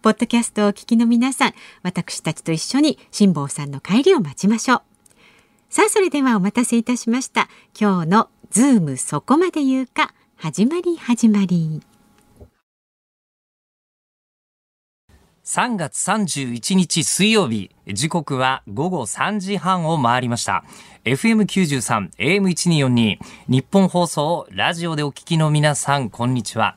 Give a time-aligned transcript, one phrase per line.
[0.00, 4.82] ポッドキャストをお聞きの皆さん、私たちと一緒に辛坊さんの帰りを待ちましょう。
[5.70, 7.48] さあ、それではお待たせいたしました。
[7.78, 11.82] 今日のズームそこまで言うか、始まり始まり。
[15.44, 20.62] 3月31日水曜日、時刻は午後3時半を回りました。
[21.04, 26.76] FM93、AM1242、ニッポン放送、ラジオでお聞きの皆さん、こんにちは。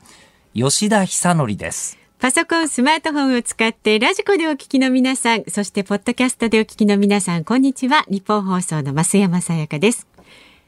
[0.54, 2.01] 吉田尚記です。
[2.22, 8.04] パソコン、スマートフォンを使ってラジコでお聞きの皆さん、そしてポッドキャストでお聞きの皆さん、こんにちは。
[8.08, 10.06] ニッポン放送の増山さやかです。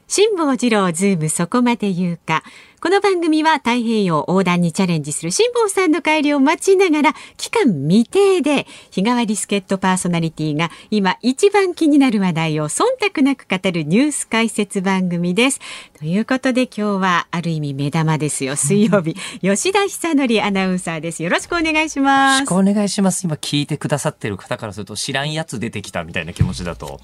[0.07, 2.43] 辛坊治郎ズームそこまで言うか。
[2.79, 12.83] この番組は太平洋横断にチャレンジする辛坊さんの帰りを待ちながら期間未定で日替わり助っ人パーソナリティが今一番気になる話題を忖
[13.15, 15.59] 度なく語るニュース解説番組です。
[15.97, 18.55] ということで今日はある意味目玉ですよ。
[18.55, 21.23] 水曜日、吉田久典アナウンサーです。
[21.23, 22.41] よろしくお願いします。
[22.41, 23.23] よろしくお願いします。
[23.23, 26.99] 今聞いてくださってる方からすると知らんやつ出てきたみたいな気持ちだと。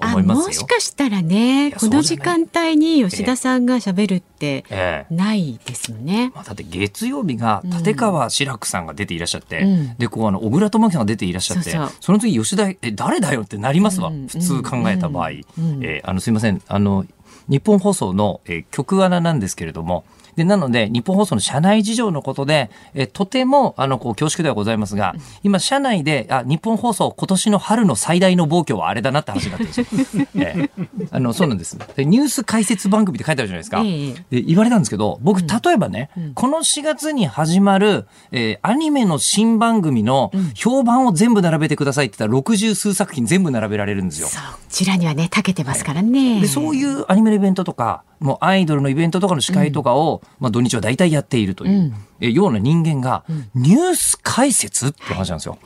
[0.00, 4.64] 思いますもしかしたらねこの時間帯に吉田さんがしゃべるって
[5.10, 15.34] ないですよね、ええまあ、だって月曜日が立川志らくさんが出ていらっしゃって、うん、でこうあの小倉智樹さんが出ていらっしゃってその次吉田え誰だよってなりますわ、うん、普通考えた場合、うん、
[15.82, 16.62] えー、あのすいません。
[16.68, 17.04] あの
[17.48, 20.04] 日本放送の、えー、局アナなんですけれども
[20.38, 30.26] で、なので、日本放送の社内事情のことで、えとても、あの、こう、恐縮ではございますが、今、社内で、あ、日本放送、今年の春の最大の暴挙はあれだなって話になってるんですよ。
[30.38, 31.76] えー、あの、そうなんです。
[31.96, 33.82] で、ニュース解説番組って書いてあるじゃないですか。
[34.30, 44.28] で、言われたんですけど、僕、例えばね、うん、この4月に始まる、えー、アニメの新番組の評判を全部並べてくださいって言ったら、60数作品全部並べられるんですよ。
[44.28, 44.38] そ
[44.68, 46.40] ちらにはね、長けてますからね。
[46.40, 53.24] で、そういうアニメのイベントとか、もうアイドルのイベントとかの司会とかを、うん、まあ土日は大体やっているという、うん、えような人間が、
[53.54, 55.52] ニュース解説って話なんですよ。
[55.52, 55.60] はい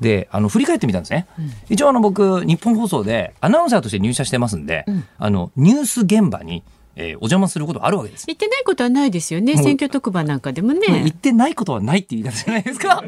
[0.00, 6.62] であの振り返ってみたんですね、うん、一応あの僕日本放送でアナウンサーとして入社してますんで、うん、あのニュース現場に
[7.00, 8.26] えー、お邪魔することあるわけです。
[8.26, 9.56] 言ってないことはないですよね。
[9.56, 10.80] 選挙特番なんかでもね。
[10.88, 13.02] 言ってないことはないって言い方じゃないですか。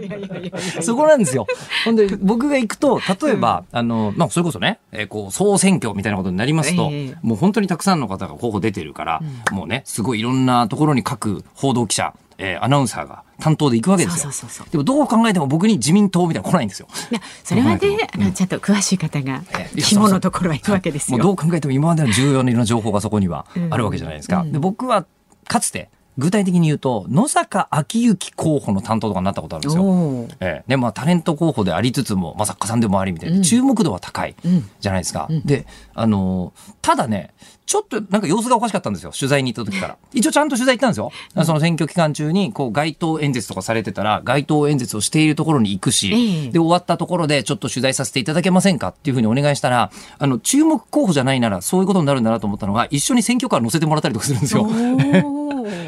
[0.81, 1.47] そこなんですよ。
[1.85, 14.33] ほんで、僕が行くと、例えば、うん、あの、まあ、それこそね、えー、こう、総選挙みたいなことになりますと、えー、もう本当にたくさんの方が候補出てるから、うん、もうね、すごいいろんなところに各報道記者、えー、アナウンサーが担当で行くわけですよ。
[14.71, 16.89] でもどう考えても僕に自民党みたいな来ないんですよ。
[17.11, 19.43] いやそれはね、うん、ちゃんと詳しい方が
[19.77, 21.19] 肝のところは行くわけですよ。
[21.19, 24.41] もうどう考えても今までの重要な情報がそこにはあるわけじゃないですか。
[24.41, 25.05] うん、で僕は
[25.47, 30.29] かつて具体的に言うと野坂昭之候補の担当とかになったことあるんですよ。
[30.41, 34.35] ええ、でまあタレント候補でありつつも、まあ、作家さんでもありみたいな、うん、注目度は高い
[34.81, 35.29] じゃないですか。
[35.31, 36.53] うん、であの
[36.83, 37.33] ただね
[37.71, 39.97] ちょっとなんか様子がおかしかったんですよ取材に行った時から。
[40.13, 41.13] 一応ちゃんと取材行ったんですよ。
[41.45, 54.69] その選挙期間中にこう街頭演説とかされてたら街頭演説をしているところに行くし、で終わったところでちょっと取材させていただけませんかっていうふうにお願いしたらあの注目候補じゃないならそういうことになるんだなと思ったのが一緒に選挙カー乗せてもらったりとかするんですよ。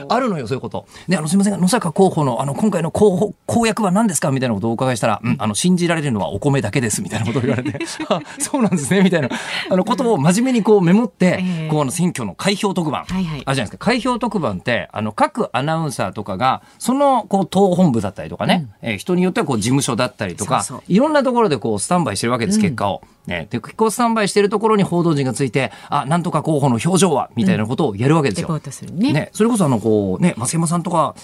[0.09, 0.87] あるのよ、そういうこと。
[1.09, 4.31] で、あの、すみません、野坂候補の、あの、今回の候補、公約は何ですか？
[4.31, 7.79] みたいなことをお伺いしたら、うん、あの、信じられるのはお米だけです、みたいなことを言われて、
[8.09, 9.29] あ、そうなんですね、みたいな、
[9.71, 13.79] あの、ことを真面目にこうメモって、こう、あの、選挙の開票特番、はいはい、あるじゃないですか。
[13.79, 23.03] 開票特番って、あの、各アナウンサーとかが、その、こう、党本部だったりとかね、うん、えー、人によってはこう、事務所だったりとか、いろんなところでこう、スタンバイしてるわけです、結果を。
[23.27, 28.49] ね、で、結構スタンバイしてるところに報道陣がついて、あ、なんとか候補の表情は、みたいなことをやるわけですよ。
[28.49, 29.31] うん、ね、ね。
[29.33, 31.15] それこそあの、こう、ね、増山さんとか、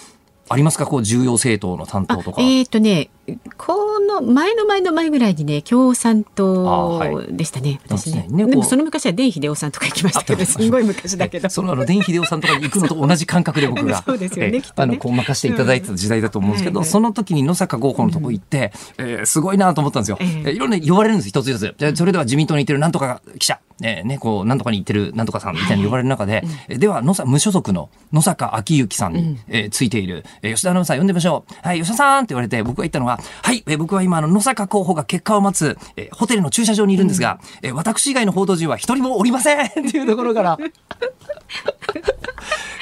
[0.50, 0.87] ありますか？
[0.87, 2.41] こう重要政党の担当とか。
[2.41, 3.11] えっ、ー、とね、
[3.56, 8.27] この前の前の前ぐらいにね共産党でしたね、はい、私ね。
[8.31, 8.47] ね。
[8.47, 10.45] でもその昔は伝秀夫さんとか行きましたけど。
[10.45, 21.75] すごい昔だけどそのあの伝秀夫さんとかに行くのと同じ感覚で僕が そうですよね、ね、あのこう任せていただいてた時代だと思うんですけど、うん、その時に野坂候補のとこ行って、うん、えー、すごいなと思ったんですよ、えー、いろんな呼ばれるんです一つ一つ。
[21.77, 31.55] じゃそれでは自民党に行ってるなんとか記者えー、ね、こう、なんとかに行ってるなんとかさんみたいに呼ばれる中で、はい、では、野さ無所属の野坂昭之さんに、うん、えー、ついている、えー、吉田アナウンサー呼んでみましょう。
[31.63, 40.59] はい、吉田さんって言われて、僕が言ったのは、はい、えー、僕は今、あの、野坂候補が結果を待つ、えー、ホテルの駐車場にいるんですが、うん、えー、私以外の報道陣は一人もおりません っていうところから、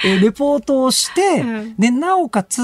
[0.05, 1.45] えー、レポートをして、
[1.79, 2.63] で、なおかつ、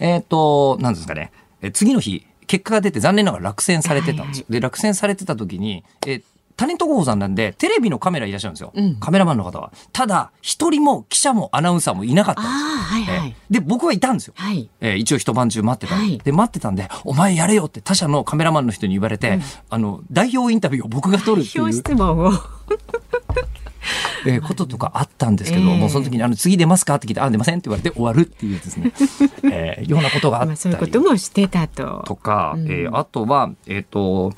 [0.00, 4.46] えっ、ー、と、なんですかね、えー、次の日、結果が出て残念ながら落選されてたんですよ。
[4.50, 6.22] で、落選されてた時に、えー、
[6.56, 8.72] タレント候補さんなんで、テレビのカメラいらっしゃるんですよ。
[8.74, 9.72] うん、カメラマンの方は。
[9.92, 12.54] ただ、一人も記者もアナウンサーもいなかったんです。
[12.92, 14.34] はいはい、で、僕はいたんですよ。
[14.36, 21.64] はい、えー、一応一晩中待ってた、はい、で、待ってたんで、お前やれよって他社のカメラマンの人に言われて、うん、あの、代表インタビューを僕が取るっていう。
[21.64, 22.32] 代表質問を。
[24.26, 28.92] えー、こととかあったんですけど、えー、もうその時にあの次出ますかって聞いてあ出ませんって言われて終わるっていうですね、
[29.50, 32.04] えー、ようなことがあったりそういうこともしてたと。
[32.06, 34.32] とか、うん、えー、あとはえっ、ー、と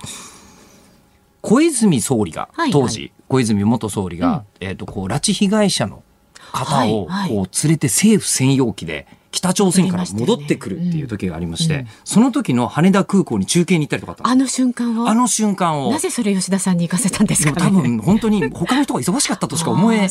[1.45, 6.03] 小泉総理が、当時、小泉元総理が、えっ、と、こう、拉致被害者の
[6.53, 15.09] 方を、こう、連れて政府専用機で、北朝鮮から戻ってくるっていう時がありまして、ねうん、その時の羽田空港に中継に行ったりとかあの瞬間を。
[15.09, 15.91] あの瞬間を。
[15.91, 20.09] なぜそれ吉田さんに行かせたんですか、ね、多分本当に他の人が忙しかったとしか思え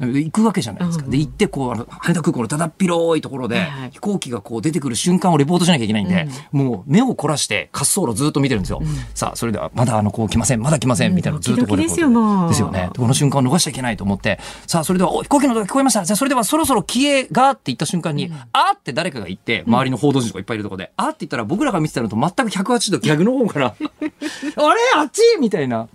[0.00, 8.80] 行くわけじゃないですか、うん、で行ってこうあの羽田空港のただっ広いところで、はいはい、飛行機がこう出てくる瞬間をレポートしなきゃいけないんで、うん、もう目を凝らして滑走路ずっと見てるんですよ、
[9.14, 10.60] さあそれではまだあのこう来ません。
[10.60, 11.14] まだ来ません。
[11.14, 12.08] みたいなずっとこうですよ
[12.48, 12.90] ですよね。
[12.96, 14.38] この瞬間を逃しちゃいけないと思って。
[14.66, 16.04] さあそれでは飛行機の音が聞こえました。
[16.04, 25.88] じゃあそれではそろそろ消えがって言った瞬間に、あって誰かが言って周りの報道陣とかいっぱいいるところで、あって言ったら僕らが見てたのと全く180度逆の方から あれあっちみたいなこ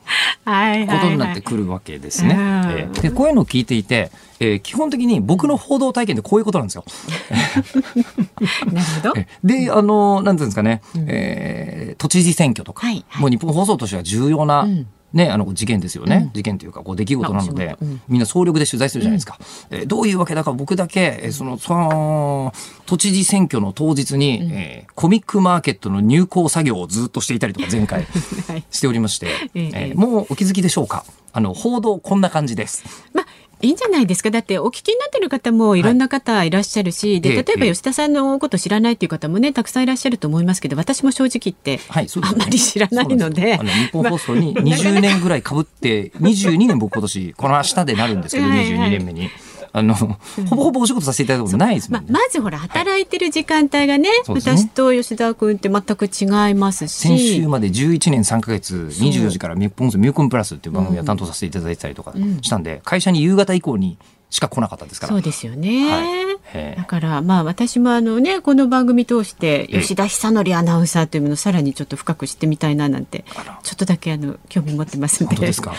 [0.45, 2.35] とになってくるわけですね。
[2.37, 6.85] えー、でこういうのを聞いていて、えー、基本的に僕の報道体験ってこういうことなんですよ。
[8.71, 9.13] なるほど。
[9.43, 19.37] で、あの、なんていうんですかね、うん、えー、都知事選挙とか、はいはい、もう日本放送としては重要な、うんね、あの事件ですよね、うん、事件というかこう出来事なので、うん、みんな総力で取材するじゃないですか、
[19.69, 22.53] うん、えー、どういうわけだか僕だけ、えー、そのその
[22.85, 28.07] 都知事選挙の当日に、うん、えー、コミックマーケットの入稿作業をずっとしていたりとか前回
[28.71, 31.05] しておりまして、はい、えー、もうお気づきでしょうか？
[31.33, 32.83] あの報道こんな感じです。
[33.13, 33.23] ま
[33.61, 34.31] いいんじゃないですか。
[34.31, 49.29] だってお聞きになってる方もいろんな方いらっしゃるし、はい、で例えば吉田さんのこと知らないっていう方もねたくさんいらっしゃると思いますけど私も正直言って、はい、あまり知らないのであの日本放送に20年ぐらいかぶって22年僕今年この明日でなるんですけど 22年目に。
[49.73, 50.07] あの、ほ
[50.56, 57.07] ぼほぼお仕事させていただいたことないですもん、ね、ままずほら働いてる時間帯がね、はい、私と吉田君って全く違いますし。
[57.07, 63.97] 先週まで11年3か月24時からミューコンプラスっていう番組を担当させていただいてたりとかしたんで、うん、会社に夕方以降に
[64.31, 65.13] しか来なかったですから。
[65.13, 65.92] そうですよね。
[65.92, 73.25] はい、だからまあ私もあのねこの番組通して吉田久典アナウンサーというものをさらにちょっと深く知ってみたいななんて
[73.63, 75.36] ちょっとだけあの興味持ってますんで。
[75.36, 75.74] 本当ですか？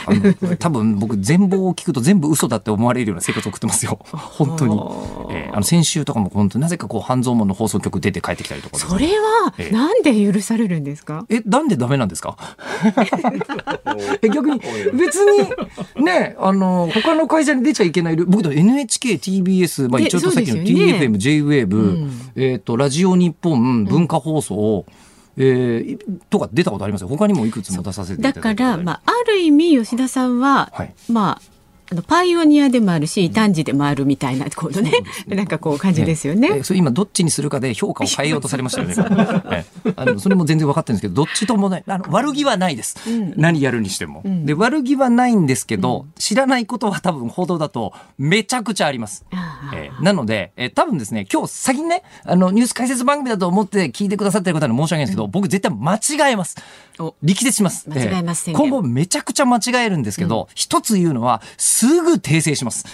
[0.58, 3.98] 多分僕全貌を聞くと全部嘘だって思われるような生活を送ってますよ。
[4.12, 4.74] 本当に。
[5.30, 11.24] えー、あの先週とかも本当なぜかこう半蔵門の放送局出て帰ってきたりとか、それはなんで許されるんですか？
[11.30, 12.36] えなんでダメなんですか？
[14.22, 14.60] え 逆に
[14.92, 15.16] 別
[15.96, 24.84] にねあの他の会社に出ちゃいけない僕 NHK、TBS、まあ、一応さっきの TFM、JWAVE、うん、えっ、ー、と、ラジオ日本、文化放送、
[25.36, 25.98] えー、
[26.28, 27.08] とか出たことありますよ。
[27.08, 28.40] 他にもいくつも出させていただいて。
[28.40, 31.51] だから、まあ、ある意味、吉田さんは、はい、まあ、
[31.92, 34.92] あのパイオニアでもあるし異端児でもあるみたいなこのね、
[35.26, 36.48] ね、なんかこう感じですよね。
[36.48, 38.94] ねそれ今どっちにするかで評価を変えようとされましたよね。
[39.94, 41.84] あのそれも全然分かってるんですけどどっちともない。
[41.86, 44.22] あの悪気はないです、うん、何やるにしても。
[44.24, 49.26] うん、で悪気はないんですけど、うん、知らないことは多分報道だとめちゃくちゃあります。
[49.74, 56.56] えー、なので、えー、多分ですね今日先にねあのニュース解説番組だと思って聞いてくださってる方に申し訳ないんですけど、僕絶対間違えます。
[57.22, 57.88] 力説します。
[57.88, 62.86] 間違えます、えー、今後めちゃくちゃ間違えるんですけど、一つ言うのはすぐ訂正します。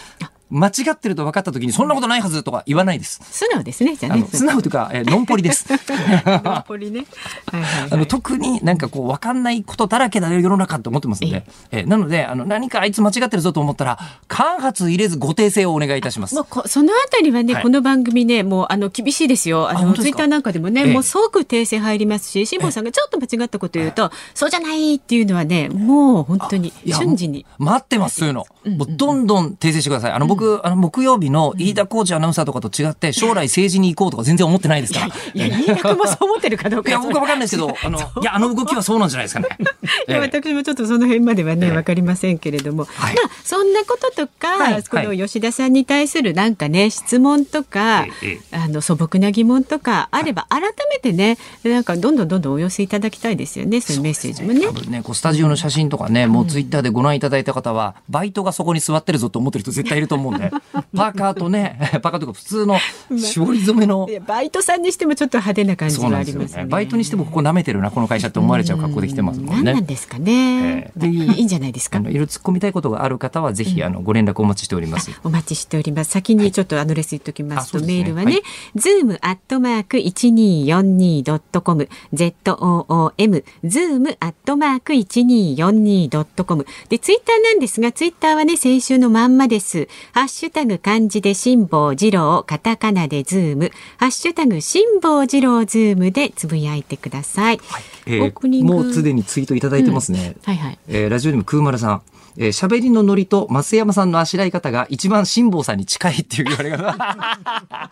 [0.51, 3.21] 間違ってると分かった時にそんなことないはずとか言わないです。
[3.25, 3.97] 素直ですね。
[3.97, 4.25] じゃね。
[4.33, 5.67] 素直というか、えー、のんぽりです。
[5.71, 7.05] のんぽりね。
[7.51, 16.35] はいはいはい、あの特になんかこう分かんないことだらけだよ世の中と思ってますんで、えー、なのであの何かあいつ間違ってるぞと思ったら間髪入れずご訂正をお願いいたします。
[16.35, 19.69] もうそのあたりはね、はい、この番組ねもうあの厳しいですよ。
[19.69, 30.13] あのツイッターなんかでもね、えー、もう即訂正入りますし、辛坊さんがちょっと間違ったこと言うと、そうじゃないっていうのはねもう本当に瞬時に待ってますそういうの、うんうん、もうどんどん訂正してください。
[30.13, 35.07] あの僕僕、あの、木曜日の飯田浩二アナウンサーとかと違って、将来政治に行こうとか全然思ってないですから。
[35.35, 36.91] いや、飯田君もそう思ってるかどうか。
[36.91, 39.49] いや、僕はわかんないですけど、 あの、いや、あの動きはそうなんじゃないですかね。
[40.09, 42.87] いや、私もちょっとその辺まではね、わかりませんけれども。
[42.99, 43.13] まあ、
[43.45, 48.07] そんなこととか、この吉田さんに対するなんかね、質問とか、
[48.53, 54.67] あの、素朴な疑問とかあれば、改めてね、なんかどんどんどんどんお寄せいただきたいですよね、そういうメッセージもね。
[54.89, 60.51] ね、こうスタジオの写真とかね、もうツイッターでご覧いただいた方は、バイトがそこに座ってるぞと思ってる人絶対いると思うんで、
[60.97, 62.79] パーカーとね、パーカーとか普通の
[63.17, 64.09] 絞り染めの。
[64.27, 66.67] バイトさんにしてもちょっと派手な感じがありますね。
[66.67, 69.63] バイトにしてもここ舐めてるな、この会社って思われちゃう格好で来てますもんね。
[69.63, 70.93] 何なんですかね。
[70.97, 71.99] えー、いいんじゃないですか。
[71.99, 75.11] いろいろ突っ込みたいことがある方は、ぜひ、あの、ご連絡お待ちしております。
[75.25, 76.11] お待ちしております。
[76.11, 78.41] 先にちょっとアドレス言っておきますと、メールはね、
[78.75, 86.67] ズームアットマーク 1242.com、ZOOM、ズームアットマーク 1242.com。
[86.89, 89.89] で、ツイッターなんですが、ツイッターはね、先週のまんまです。
[90.19, 97.59] ハッシュタグ漢字で辛坊治郎、カタカナでズーム、ハッシュタグ辛坊治郎ズームでつぶやいてください。
[97.59, 100.35] はい、えー、もうすでにツイートいただいてますね。
[100.45, 100.79] うん、はいはい。
[100.89, 102.03] えー、ラジオネーム空丸さん。
[102.41, 106.97] えー、喋りのノリと増山さんのあしらい方が一番辛坊さんに近いっていう言われ方。
[106.99, 107.91] あ、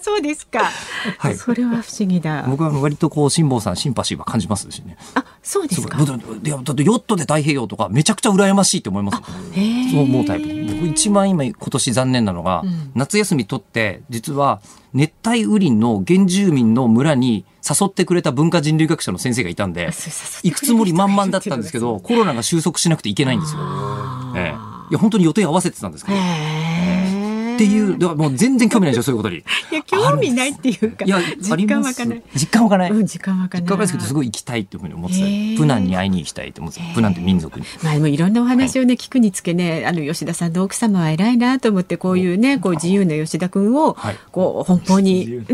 [0.00, 0.64] そうですか。
[1.18, 1.36] はい。
[1.36, 2.44] それは不思議だ。
[2.48, 4.96] 僕は割とこう辛坊さんシンパシーは感じますしね。
[5.14, 5.98] あ、そうですか。
[5.98, 9.20] いやだってヨットで太平洋とかめちゃくちゃ羨ましいって思います。
[9.92, 10.74] そう思うタイプ。
[10.74, 14.62] 僕一番今今年残念なのが、うん、夏休み取って実は
[14.94, 19.90] 熱帯雨林の原住民の村に誘ってくれた文化人類学者の先生がいたんで、
[20.42, 23.60] 行くつもり満々だったんですけど、コロナが収束しなくていけないんですよ。
[24.36, 26.16] ええ、いや、本当に予定合わせてたんですけど。
[27.54, 29.38] っていう、だからもう全然興味ないでしょ、そういうことに。
[29.38, 32.22] いや、興味ないっていうか、いや、実感湧かない。
[32.34, 32.90] 実感湧かない。
[32.90, 33.62] うん、実感湧かない。
[33.62, 35.60] 実感湧かないですけど、すごい行きたいっていうふうに思ってた。
[35.60, 36.94] プナンに会いに行きたいって思ってた。
[36.94, 37.66] プナンって民族に。
[37.82, 43.96] まあ、でもいろんなお話をね、聞くにつけね、あの、吉田さんの奥様は偉いなと思って、こういうね、こう自由な吉田君を、
[44.30, 45.42] こう、奔放に、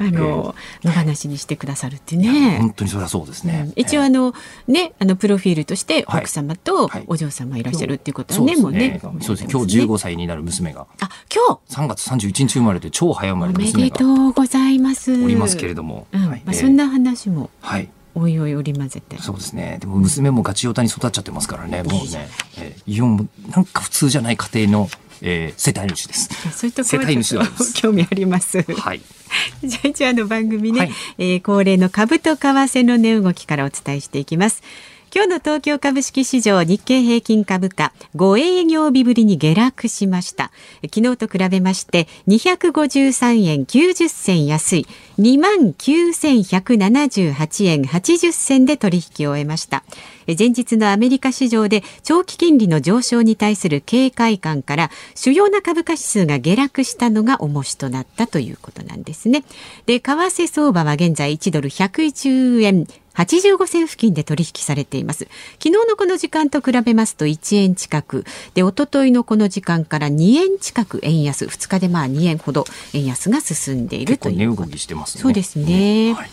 [0.00, 2.58] あの、野放しにしてくださるってね。
[2.58, 3.70] 本当にそれはそうですね。
[3.76, 4.34] 一応、あの、
[4.68, 9.00] ね、あの、プロフィールとして、奥様とお嬢様いらっしゃるっていうことはね、もうね。
[9.20, 9.48] そうですね。
[9.52, 10.86] 今日15歳になる娘が。
[11.00, 11.74] あ、今日。
[11.74, 15.12] 3月31日生まれて超早生まれおめでとうございます。
[15.12, 16.20] おりますけれども、うん。
[16.26, 17.88] まあ、そんな話もはい。
[18.14, 19.18] おいおい織り交ぜて。
[19.22, 19.78] そうですね。
[19.80, 22.28] でも娘もガチオタに育っちゃってますからね、もうね、
[22.58, 24.88] えー、イオンなんか普通じゃない家庭の、
[25.22, 26.28] えー、世帯主です。
[26.52, 27.14] そういうところで
[27.74, 28.62] 興味あります。
[28.62, 29.00] はい。
[29.64, 34.62] じゃあ一応の番組ね、はい、えー、恒例の株と為替の値動きからお伝えしていきます
[35.14, 40.50] 今日の東京株式市場日経平均株価5営業日ぶりに下落しました。
[40.90, 44.86] 昨日と比べまして253円90銭安い。
[45.18, 49.84] 2万9178円80銭で取引を終えました。
[50.26, 59.44] 前日のアメリカ市場で長期金利の上昇に対する警戒感から主要な株価指数が下落したのが重しとなったということなんですね。
[59.84, 65.28] で為替相場は現在1ドル110円85銭付近で取引されています。
[65.62, 68.24] 昨日のこの時間と比べますと1円近く。
[68.54, 71.46] で一昨日のこの時間から2円近く円安。
[71.46, 72.64] 2日でまあ2円ほど
[72.94, 74.46] 円安が進んでいるという、ね、
[75.06, 76.30] そうですね、はい、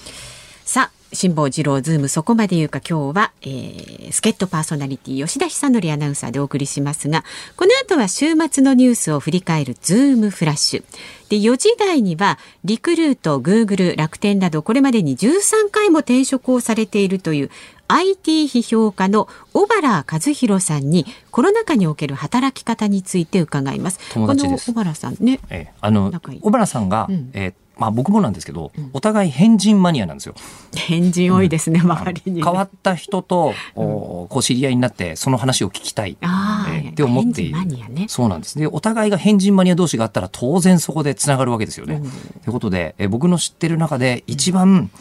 [1.12, 7.24] 辛坊治郎ズームそこまで言うか今日は、えー、助っ人パーソナリティ吉田尚記アナウンサーでお送りしますが
[7.56, 10.84] この後は週末のニュースを振り返るズームフラッシュ
[11.30, 17.50] で4時台にはリクルートグーグル楽天などこれまでに13回も転職をされているという
[17.88, 24.00] IT 批評家の小原和弘さんにコロナ禍における働き方について伺います。
[24.13, 25.39] 友達小原さんね。
[25.50, 26.12] ええ、あの
[26.42, 30.36] 小原さんが、うん、えーまあ僕もなんですけど、お互い変人マニアなんですよ。
[30.75, 33.86] 変人多いですね、うん、周りに、変わった人と、 うん、
[34.27, 37.65] こう知り合いになってその話を聞きたい、えー、って思っている。
[37.65, 38.57] ね、そうなんです。
[38.59, 41.95] で、お互いが変人マニア同士があったら当然そこでつながるわけですよね。
[41.95, 42.12] と、うん、い
[42.48, 44.91] うことで、えー、僕の知ってる中で一番、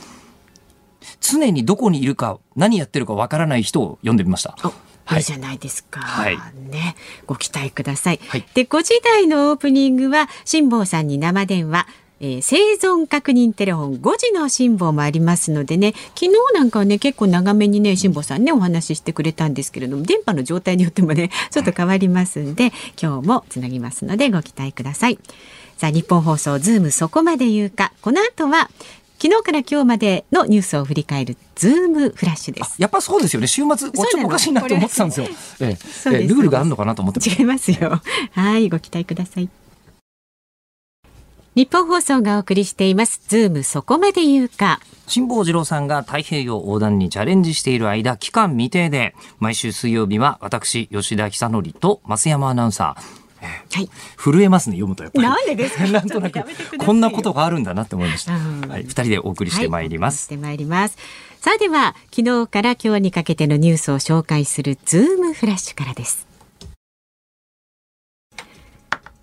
[1.21, 4.57] 常にどこにいるか何やってるかわからない人を呼んでみました。
[5.17, 6.01] いいじゃないですか。
[6.01, 6.37] はい、
[6.71, 6.95] ね、
[7.27, 8.21] ご期待ください。
[8.29, 11.87] はい、で、5時台のオープニングは辛坊さんに生電話。
[12.21, 25.19] えー、生存確認テレフォン5時の辛抱もありますのでね昨日なんかはね結構長めにね辛抱さんねお話ししてくれたんですけれども電波の状態によってもね ちょっと変わりますんで今日もつなぎますのでご期待ください
[25.77, 28.71] さあニッポン放送ズームそこまで言うかこの後は
[29.21, 32.81] 昨日から今日までのニュースを振り返るズームフラッシュです。
[32.81, 33.49] やっぱそうですよね。
[33.49, 35.27] 週末ちょっとおかしいなと思ってたんですよ。
[35.61, 38.01] ええ、ルールがあるのかなと思って 違いますよ。
[38.31, 39.49] はい、ご期待ください。
[41.59, 43.21] ニッポン放送がお送りしています。
[43.27, 44.79] ズームそこまで言うか。
[45.09, 53.45] 辛坊治郎さんが太平洋横断にチャレンジしている間期間未定で毎週水曜日は私吉田尚記と増山アナウンサー。
[53.75, 55.27] はい、震えますね読むとやっぱり。
[55.27, 55.87] なんでですか？
[55.91, 56.45] なんとなく
[56.79, 60.97] こんなことがあるんだなって思いました、はい、二人でお送りしてまいります、はい、してまいります。
[61.41, 66.28] さあでは昨日から今日にかけてのニュースを紹介するズームフラッシュからです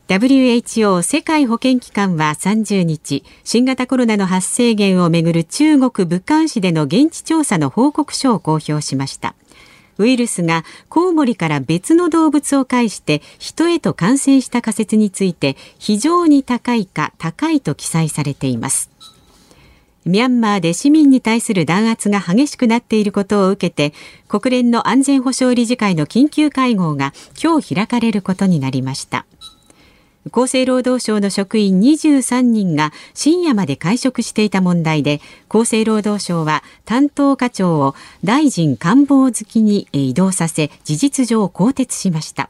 [0.07, 9.33] WHO 世界保健機関は30日新型コロナの発生源をめぐる中国武漢市での現地調査の報告書を公表しました。
[9.97, 18.91] ウイルスがコウモリから別の動物を介して人へと感染した仮説について非常に高いか高いと記載されています。
[20.05, 23.95] ミャンマーで市民に対する弾圧が激しくなっていることを受けて
[24.27, 29.25] 国連の安全保障理事会の緊急会合が今日開かれることになりました。
[30.31, 42.49] 厚生労働省の職員23人が深夜まで会食していた問題で厚生労働省は担当課長を大臣官房付きに移動させ事実上更迭しました。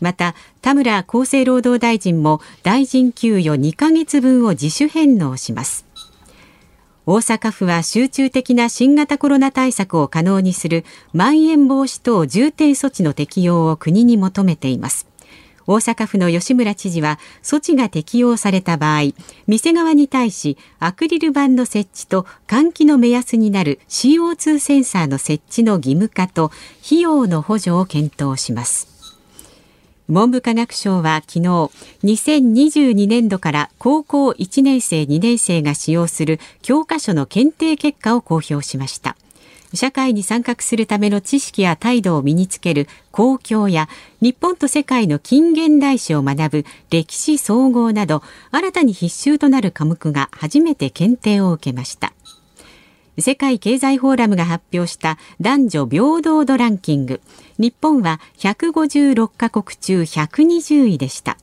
[0.00, 5.86] また田村厚生労働大臣も大臣給与2ヶ月分を自主返納します。
[7.06, 15.13] 大阪府は集中的な新型コロナ対策を可能にするまん延防止等重点措置の適用を国に求めています。
[15.66, 19.12] 大阪府の吉村知事は措置が適用された場合
[19.46, 26.50] 店側に対しアクリル板の設置と換気の目安になる CO2 センサーの設置の義務化と
[26.84, 28.94] 費用の補助を検討します。
[30.06, 31.48] 文部科学省は昨日
[32.04, 39.16] 2022年度から高校1年生2年生が使用する教科書の検定結果を公表しました。
[39.74, 43.88] 社会に参画するための知識や態度を身につける公共や
[44.20, 52.12] 日本と世界の近現代史を学ぶ歴史総合など新たに必修となる科目が初めて検定を受けました。
[53.18, 57.20] 世界経済フォーラムが発表した男女平等度ランキング。
[57.58, 61.38] 日本は156カ国中120位でした。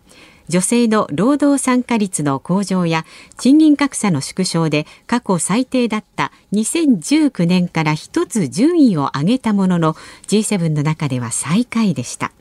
[0.52, 3.06] 女性の労働参加率の向上や
[3.38, 9.94] 賃金格差の縮小で過去最低だった2019年から1つ順位を上げたものの
[10.28, 12.34] G7 の中では最下位でした。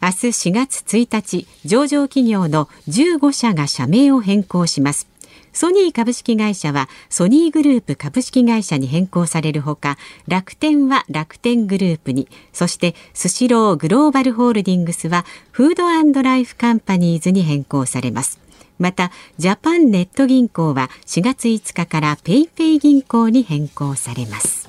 [0.00, 5.09] 明日4月1日上場企業の15社が社名を変更します。
[5.52, 18.38] ソニー株式会社はソニーグループ株式会社に変更されるほか楽天は楽天グループにそしてスシローグローバルホールディングスはフードライフカンパニーズに変更されます。
[18.78, 24.68] またジャパンネット銀行は4月5日から PayPay銀行に変更されます。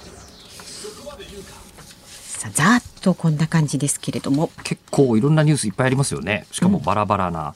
[2.40, 4.50] さあざっとこんな感じですけれども。
[4.64, 6.46] 結構いろんなニュースいっぱいありますよね。
[6.52, 7.56] しかもバラバラな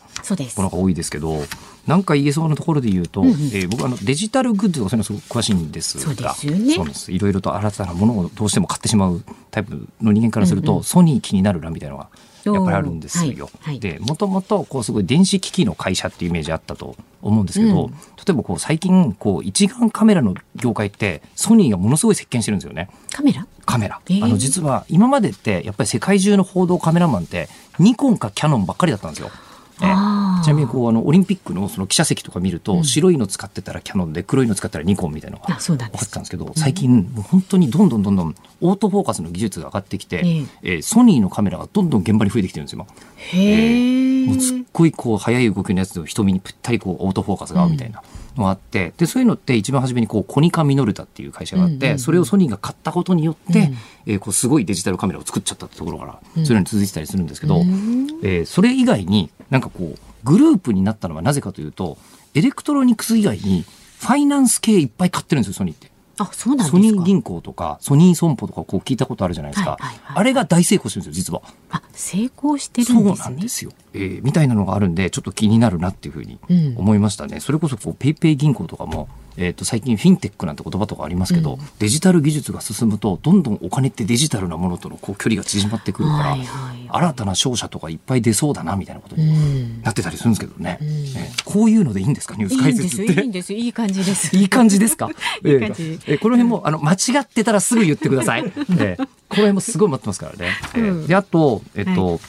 [0.57, 1.45] ものが多いですけど、うん
[1.85, 3.27] なんか言えそうなところで言うと、うん。
[3.27, 6.33] うん、えー、僕あのデジタルグッズそういうのすごく詳しいんですが。
[6.33, 12.09] そうですいろいろと新たなものをどうしても買ってしまうタイプの人間からすると、うんうん、ソニー気になるなみたいなのが
[12.53, 13.49] やっぱりあるんですよ。
[13.79, 17.97] でもともとこうすごい電子機器の会社っていうイメージあったと思うんですけど、うん、例
[18.29, 22.89] えばこう最近こう一眼カメラの業界ってソニーがものすごい席巻してるんですよね。
[23.11, 23.47] カメラ？
[23.65, 29.31] カメラ、えー、あの実は今までってやっぱり世界中の報道カメラマンってニコンかキャノンばっかりだったんですよ。
[29.77, 40.21] ちなみにこうあのオリンピックのその記者席とか見ると、白いの使ってたらキャノンで黒いの使ったらニコンみたいなのが分かってたんですけど最近もう本当にどんどんどんどんオートフォーカスの技術が上がってきて、
[40.63, 43.39] えー、ソニーのカメラがどんどん現場に増えてきてるんですよ今。
[43.39, 48.01] へえー、もうすっごいこう速い動きのやつで瞳にぴったりこうオートフォーカスが合うみたいな。
[48.37, 48.93] のがあって。
[48.97, 53.77] でそういうのって一番初めにこうコニカミノルタっていう会社があって、それをソニーが買ったことによって、うん、
[54.13, 61.97] えー、こうすごいデジタルカメラを作っちゃったってところから、そういうのに続いてたりするんですけど、うん、えー、それ以外になんかこうグループになったのはなぜかというと、
[62.33, 63.63] エレクトロニクス以外に、
[63.99, 65.89] ファイナンス系いっぱい買ってるんですよ、ソニーって。
[66.17, 69.71] あ、そうなんソニー銀行とか、ソニー損保とかこう聞いたことあるじゃないですか。
[69.71, 71.41] はいはいはい、あれが大成功してるんですよ、実は。
[71.69, 73.15] あ、成功してるんですね。
[73.15, 73.71] そうなんですよ。
[73.93, 76.39] えー、みたいなのがあるんで、ちょっと気になるなっていうふうに
[76.77, 77.35] 思いましたね。
[77.35, 92.35] うん、それこそこう、 PayPay銀行とかも、えー、と最近フィンテックなんて言葉とかありますけど、うん、デジタル技術が進むとどんどんお金ってデジタルなものとのこう距離が縮まってくるから、はいはい、新たな商社とかいっぱい出そうだなみたいなことになってたりするんですけどね、うん、えー、こういうのでいいんですか？
[92.35, 93.21] ニュース解説って。
[93.21, 93.53] いいんです。
[93.53, 94.35] いい感じです。
[94.37, 95.07] いい感じですか？
[95.43, 98.43] いいえー、この辺もあの間違ってたらすぐ言ってください、
[98.79, 102.19] えー、この辺もすごい待ってますからね、えー、であとえっと、はい。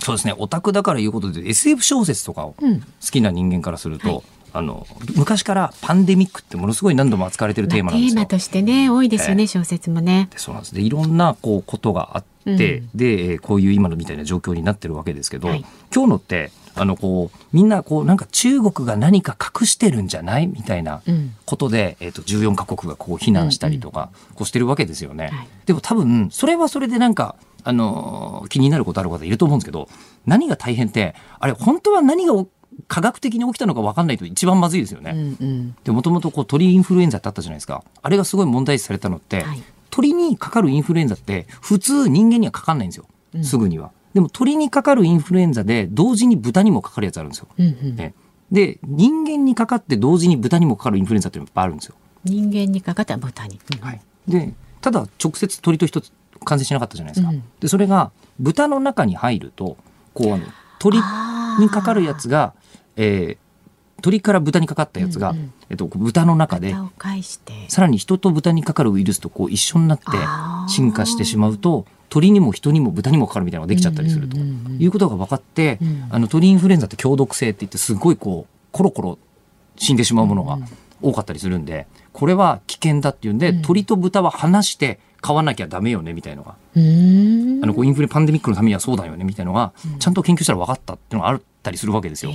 [0.00, 0.34] そうですね。
[0.36, 2.66] オタクだからいうことで SF 小説とかを好
[3.10, 4.86] きな人間からすると、うんはいあの
[5.16, 8.14] 昔からパンデミックってものすごい何度も扱われてるテーマなんですよ。
[8.14, 10.28] まあ、テーマとしてね多いですよね、えー、小説もね。
[10.30, 10.74] でそうなんです。
[10.74, 12.24] でいろんなこうことがあっ
[12.56, 20.46] て、うん、でこういう今のみたいな状況になってるわけですけど、はい、今日のってあのこうみんなこうなんか中国が何か隠してるんじゃない？
[20.46, 21.02] みたいな
[21.46, 25.30] ことで、うん、えー、と14か国がこう非難したりとかこうしてるわけですよね。
[25.32, 27.34] はい、でも多分それはそれでなんか
[27.66, 29.88] あの気になることある方いると思うんですけど
[30.26, 32.34] 何が大変ってあれ本当は何が
[32.88, 35.12] 科学的に起きたのか分かんないと一番まずいですよね。
[35.14, 37.82] うんうん、でもともと鳥インフルエンザってあったじゃないですか。
[38.02, 43.06] あれがすごい問題視されたのって、はい、鳥にかかるインフルエンザって普通人間にはかかんないんですよ、
[43.42, 43.90] すぐには。
[44.12, 47.48] でも鳥にかかるインフルエンザで同時に豚にもかかるやつあるんですよ。
[47.58, 48.14] うんうん、ね、
[48.50, 51.94] で人間にかかって同時に豚にもかかるインフルエンザっていうのがいっぱいあるんですよ。
[52.24, 56.12] 人間にかかった豚に、うん、はい、でただ直接鳥と一つ
[56.44, 57.32] 感染しなかったじゃないですか。
[57.32, 59.76] うん、でそれが豚の中に入ると
[60.12, 60.44] こうあの
[60.78, 60.98] 鳥
[61.58, 62.52] にかかるやつが、
[62.96, 66.74] えー、鳥から豚にかかったやつが、うんうん、えっと、豚の中で
[67.68, 70.04] さらに人と豚にかかるウイルスとこう一緒になって
[70.68, 74.36] 進化してしまうと鳥にも人にも豚にもかかるみたいなのができちゃったりすると。
[74.36, 79.18] いうことが分かって、うん、あの鳥インフルエンザって強毒性って言ってすごいこうコロコロ
[79.76, 80.58] 死んでしまうものが
[81.02, 86.54] 多かったりするんでこれは危険だっていうんで、うん、鳥と豚は離して飼わなきゃダメよねみたいのが。
[86.76, 92.32] あのこうインフレパンデミックのためにはそうだよねみたいのがちゃんと研究したら分かったっていうのがあったりするわけですよ。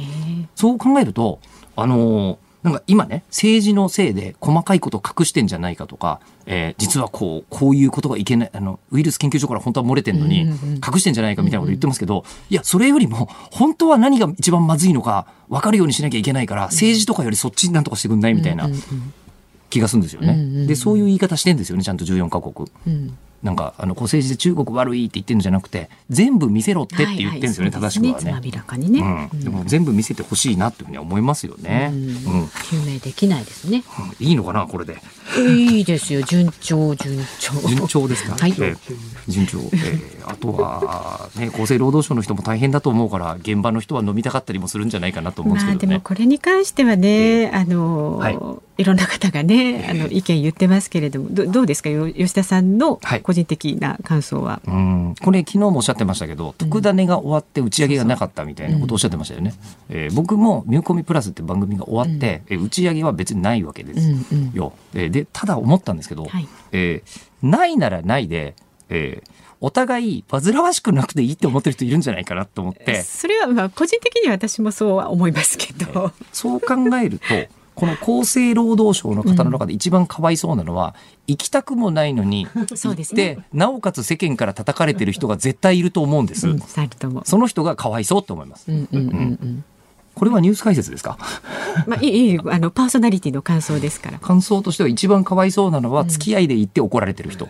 [0.55, 1.39] そう考えると
[1.75, 18.69] あのーなんか今ね、政治のせいで細かいことを隠してんじゃないかとか、えー、実はこう、こういうことがいけない、あの、ウイルス研究所から本当は漏れてんのに、隠してんじゃないかみたいなこと言ってますけど、いや、それよりも、本当は何が一番まずいのか分かるようにしなきゃいけないから、政治とかよりそっちになんとかしてくんないみたいな
[19.69, 20.65] 気がするんですよね。
[20.67, 22.67] で、そういう言い方してんですよね、ちゃんと14カ国。
[23.43, 28.89] なんかあの政治で中国悪いって言ってるんじゃなくて全部見せろってって言ってるんですよね、はいはい、正しくはね。
[28.89, 31.89] ねうん、でも全部見せてほしいなっていうふうに思いますよね。
[31.93, 31.99] うん、
[32.45, 33.83] 究明できないですね。
[34.19, 35.01] うん、いいのかなこれで。
[35.37, 37.67] いいですよ順調順調。
[37.67, 38.35] 順調ですか？
[38.35, 38.51] はい。
[38.51, 38.77] えー、
[39.27, 39.59] 順調。
[39.59, 45.87] えー、あとはね厚生労働省の人も大変だと思うから現場の人は飲みたかったりもするんじゃないかなと思うんですけどね。
[45.87, 48.37] まあ、でもこれに関してはね、えー、あの、はい、
[48.79, 51.89] いろんな方がねあの意見言ってますけれどもどどうですか？
[51.89, 55.15] 吉田さんの個人的な感想は、はい、うん。
[55.21, 59.53] これ昨日もおっしゃってましたけど特ダネが終わって打ち上げがなかったみたいなことをおっしゃってましたよね。
[59.89, 64.09] うん、えー、僕も「ミューコミプラス」って番組が終わって、うん、打ち上げは別にないわけです
[64.53, 64.73] よ。
[64.93, 68.55] うんうん、でただ思ったんですけど、はい、えー、ないならないで、
[68.89, 69.29] えー
[69.61, 73.03] お互い煩わしくなくていいって思ってる人いるんじゃないかなと思って。
[73.03, 76.13] それはまあ個人的には私もそうは思いますけど。
[76.31, 77.25] そう考えると
[77.79, 80.95] この厚生労働省の方の中で一番かわいそうなのは、
[81.27, 86.59] うん、行きたくもないのに行って、ね、なおかつ世間から叩かれてる人が絶対いると思うんです、うん、
[87.25, 88.71] その人がかわいそうと思います。
[88.71, 89.09] うんうんうん。
[89.09, 89.63] うん
[90.19, 91.17] これはニュース解説ですか？
[91.87, 94.19] まあ、いい、あの、パーソナリティの感想ですから。
[94.19, 97.47] 感想としては一番かわいそうなのは、付き合いで行って怒られてる人。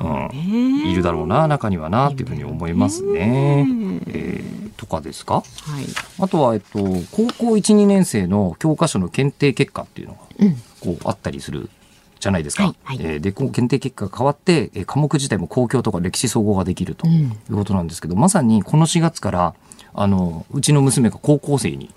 [0.00, 3.64] うん、うん、いるだろうな、中にはな、っていうふうに思いますね。
[3.64, 5.36] ねえー、とかですか？
[5.36, 5.44] はい。
[6.18, 6.78] あとは、えっと、
[7.10, 10.20] 高校一二年生の教科書の検定結果っていうのが、
[10.80, 11.70] こう、あったりする。
[12.18, 12.64] じゃないですか。
[12.64, 19.54] はいはい、えー、で、検定結果が変わって、えー、科目自体も公共とか歴史総合ができるということなんですけど、うん、まさにこの4月から、
[19.94, 21.90] あのうちの娘が高校生に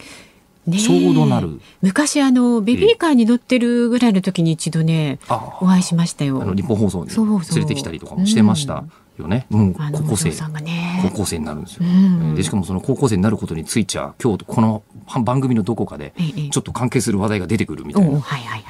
[0.71, 1.59] ちょうどなる。
[1.81, 5.19] 昔あのベビーカーに乗ってるぐらいの時に一度ね、
[5.59, 6.41] お会いしましたよ。
[6.41, 8.85] あの日本放送に連れてきたりとかもしてました
[9.17, 9.45] よね。
[9.51, 14.83] うん、高校生、ね、高校生になるんですよ、うん、でしかもその高校生になることについちゃ今日この
[15.23, 16.13] 番組のどこかで
[16.51, 18.23] ちょっと関係する話題が出てくるみたいな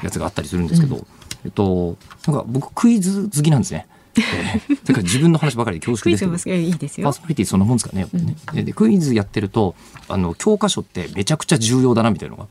[0.04, 1.06] やつがあったりするんですけど、
[1.46, 3.88] えっとなんか僕クイズ好きなんですね。
[4.16, 6.58] えー、だから自分の話ばかりで恐縮ですけど。
[6.58, 7.06] いいですよ。
[7.06, 9.76] パーソナリティそんなもんですかね,、うん、でクイズやってると
[10.08, 12.48] あの教科書ってめちゃくちゃ重要だなみたいなのが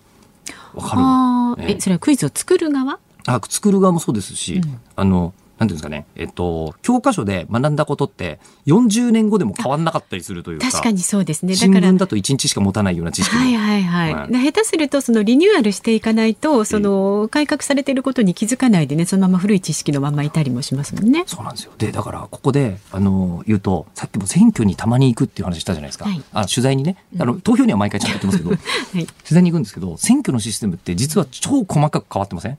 [0.75, 2.99] 分かる、えー、それはクイズを作る側？
[3.27, 11.55] あ作る側もそうですし、うん、あのなんていうんですかね、えっと、教科書で学んだことって40年後でも変わんなかったりするというか確かにそうですね。
[11.55, 21.23] だから新聞だと1日しか持たないような知識はいはいはい、はい、下手するとそのリニューアルしていかないとその改革されていることに気づかないでねそのまま古い知識のままいたりもしますもんね。
[21.27, 21.73] そうなんですよ。
[21.79, 32.59] でだからここであの言うとさっきも選挙にたまに行くっていう話したじゃないですか、はい、あ取材にねあの投票には毎回ちゃんと行ってますけど、 はい、取材に行くんですけど選挙のシステムって実は超細かく変わってません？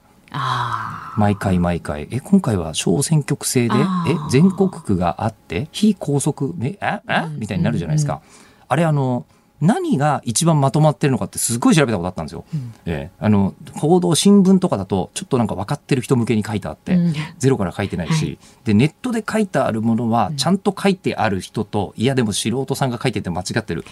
[1.17, 2.08] 毎回毎回。
[2.12, 8.22] え今回は小選挙区制でえ全国区があって非拘束えああみたいになるじゃないですか。
[8.67, 9.26] あれあの
[9.63, 12.43] 何が一番まとまってるのかってすごい調べたことあったんですよ。
[12.54, 23.86] うん、えー、あの報道新聞とかだとちょっとなんか分かってる人向けに書いてあって、うん、ゼロから書いてないし、はい、でネットで書いてあるものはちゃんと書いてある人と、いやでも素人さんが書いてて間違ってる。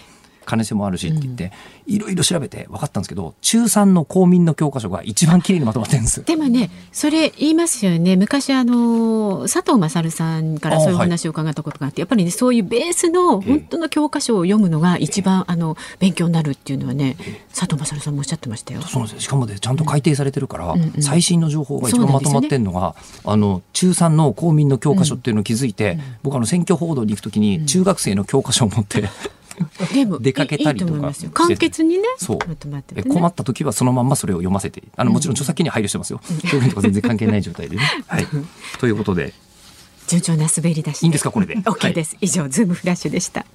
[0.45, 1.51] 金瀬もあるしって言って、
[1.85, 8.15] いろいろ調べて分かったんですけど中3の公民の教科書が一番綺麗にまとまってるんですでもねそれ言いますよね。
[8.15, 17.15] 昔あの佐藤勝さんからそういう話を伺ったことがあってやっぱりねそういうベースの本当の教科書を読むのが一番あの勉強になるっていうのはね
[17.49, 18.81] 佐藤勝さんもおっしゃってましたよ。
[18.81, 21.01] そうですしかもねちゃんと改訂されてるから、うんうん。
[21.01, 29.09] 最新の情報が一番まとまってるのが、あの中3の公民の教科書っていうのを気づいて、僕あの選挙報道に行くときに中学生の教科書を持って、
[29.93, 30.91] でも出かけたりとか。
[30.91, 31.31] いいいい思いますよ。
[31.31, 32.37] 簡潔にねそう。
[32.47, 33.15] まとまってでてね。
[33.15, 34.83] 困った時はそのまんまそれを読ませて。
[34.95, 37.83] あのもちろん著作権には配慮してますよ、表現とか全然関係ない状態でね。
[38.07, 38.27] はい、
[38.79, 39.33] ということで。
[40.07, 41.55] 順調な滑り出しいいんですかこれで。
[41.57, 43.45] OK です、以上ズームフラッシュでした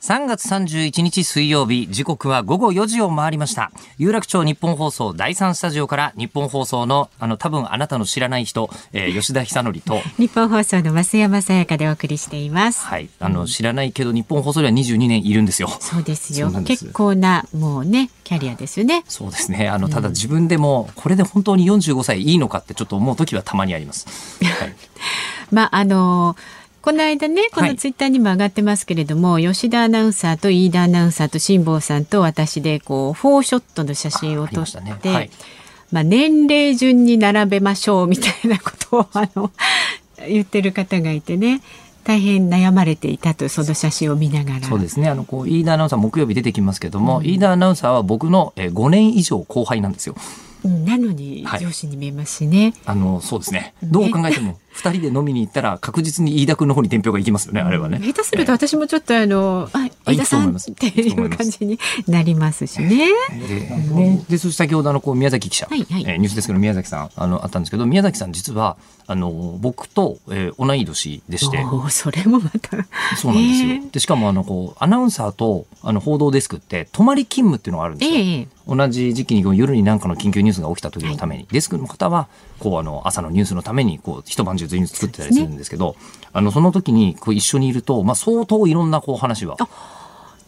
[0.00, 3.70] 3月31日水曜日時刻は午後4時を回りました。
[3.98, 10.00] 有楽町日本放送第3スタジオから日本放送のあの多分あなたの知らない人、えー吉田久典と。
[10.16, 12.80] 日本放送の増山さやかでお送りしています。
[12.86, 13.10] はい。
[13.20, 15.68] あの知らないけど日本放送では22年いるんですよ。
[15.80, 16.50] そうですよ。
[16.50, 16.62] す。
[16.62, 19.04] 結構なもうねキャリアですよね。
[19.06, 19.68] そうですね。
[19.68, 24.06] あのただ自分でもこれで本当に45歳いいのかってちょっと思う時はたまにあります、
[24.42, 24.74] はい、
[25.52, 26.36] まああの
[26.82, 27.70] この間ねこはい。
[27.70, 35.00] のツイッターにも上がってますけれども、吉田アナウンサーと飯田アナウンサーと辛坊さんと私でこうフォーショットの写真を撮っあありまね。
[35.02, 35.30] て、はい。
[35.92, 39.50] まあ、年齢順に並べましょうみたいなことをあの
[40.28, 41.62] 言ってる方がいてね
[42.04, 44.66] 大変悩まれていたとその写真を見ながら。
[44.66, 45.08] そうですね。
[45.08, 50.14] あのこう飯田アナウンサー木曜日出てきますけども、飯田アナウンサーは僕のえー5年以上後輩なんですよ。
[50.64, 51.60] うんなのにはい。
[51.60, 52.72] 上司に見えますしね。
[52.86, 53.74] あのそうですね。
[53.82, 57.98] どう考えても2人で飲みに行ったら確実に飯田君の方に伝票が行きますよねあれはね。
[57.98, 60.72] 下手すると私もちょっとあの、あ、あ飯田さんっ行くと思います。
[60.72, 63.08] ていう感じになりますしね。
[63.48, 66.04] ででそして先ほどあのこう宮崎記者、はいはい。
[66.06, 71.64] えーニュースですけど宮崎さんあのあったんですけど宮崎さん実はあの僕と、えー同い年でして。
[71.90, 72.86] それもまた。
[73.16, 78.48] そうなんですよ、でしかもあのこうアナウンサーとあの報道デスクって泊まり勤務っていうのがあるんですよ、ええ。
[78.68, 82.28] 同じ時期にこう夜に何かの緊急ニュースが起きた時のために、デスクの方は
[82.58, 85.96] こうあの朝のニュースのためにこう一晩中ニュース作ってたりするんですけど
[86.32, 89.56] あのその時にこう一緒にいると、まあ、相当いろんなこう話は。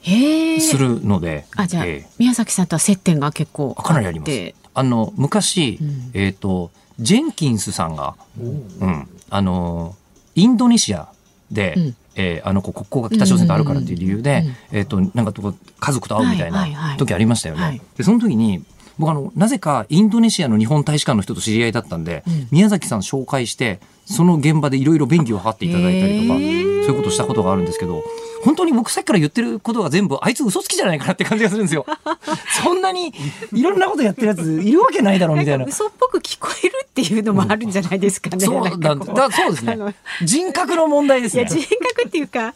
[0.04, 2.10] するので、あ、じゃあ、ええ。
[2.18, 4.54] 宮崎さんとは接点が結構かなりあります。
[4.74, 6.10] あの昔、ん。
[6.12, 9.94] えっ、とジェンキンスさんが、うん、あの
[10.34, 11.08] インドネシア
[11.50, 11.96] で、うん。
[12.14, 15.32] えーあのこう国交が北朝鮮とあるからっていう理由で、うんうんうんえっ、となんか
[15.80, 16.98] 家族と会うみたいはいはいはない。
[16.98, 17.62] 時ありましたよね。
[17.62, 17.80] はい。
[17.96, 18.64] でその時に
[18.98, 22.48] 僕あのなぜかインドネシアの日本大使館の人と知り合いだったんで、うん。
[22.50, 28.02] 宮崎さん紹介してその現場でいろいろ便宜を図っていただいたりとか、そういうことをしたことがあるんですけど
[28.42, 31.86] 本当に僕さっきから言ってることが全部あいつ嘘つきじゃないかなって感じがするんですよ。
[32.62, 33.12] そんなに
[33.52, 35.64] いろんなことやってるやついるわけないだろうみたいな。
[35.64, 38.44] 嘘っぽく聞こえるっていうのもあるんじゃないですかね。
[38.44, 39.78] そうんかこうだそうですね。
[40.22, 41.50] 人格の問題ですねいや。
[41.50, 42.54] 人格っていうか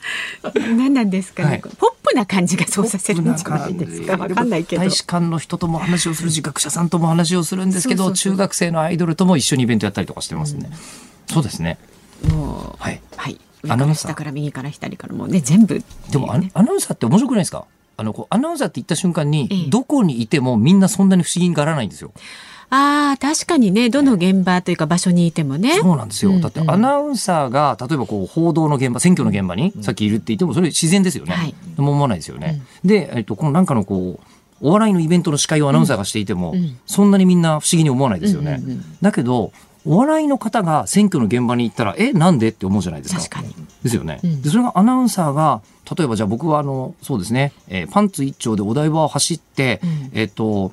[0.77, 10.71] 何なんですかね、はいポップな感じがそうさせるんじゃないですかわかんないけど大使館の人とも話をするし学者さんとも話をするんですけどそうそうそう中学生のアイドルとも一緒にイベントやったりとかしてますね。
[11.27, 11.79] そうですね。
[12.29, 13.01] もうはい。
[13.17, 14.09] はい上かアナウンサー。
[14.09, 15.83] ら下から右から左からもうね全部ね。
[16.11, 17.65] でもアナアナウンサーって面白くないですか？
[17.99, 19.71] あのこうアナウンサーって言った瞬間に、ええ。
[19.71, 22.13] どこにいてもみんなそんなに不思議にならないんですよ。
[22.69, 25.79] ああ確かにねどの現場というか場所にいてもね。
[25.81, 26.33] そうなんですよ。
[26.33, 31.33] うんだってアナウンサーが例えばこう報道の現場選挙の現場にさっきいるって言ってもそれ自然ですよね。
[31.33, 31.55] はい。
[31.77, 32.61] でも思わないですよね。
[32.85, 36.77] で、えっとこのなんかのこうお笑いのイベントの司会をアナウンサーがしていても、うん。
[36.87, 38.59] そんなにみんな不思議に思わないですよね。
[38.61, 38.97] うんうんうん。
[39.01, 39.53] だけど
[39.87, 43.21] お笑いの方が選挙の現場に行ったらえなんでって思うじゃないですか。
[43.21, 44.21] 確かにですよね。
[44.23, 45.63] うんでそれがアナウンサーが
[45.97, 50.73] 例えばじゃあ僕はあのそうですね、えーパンツ一丁でお台場を走って、うんえっ、と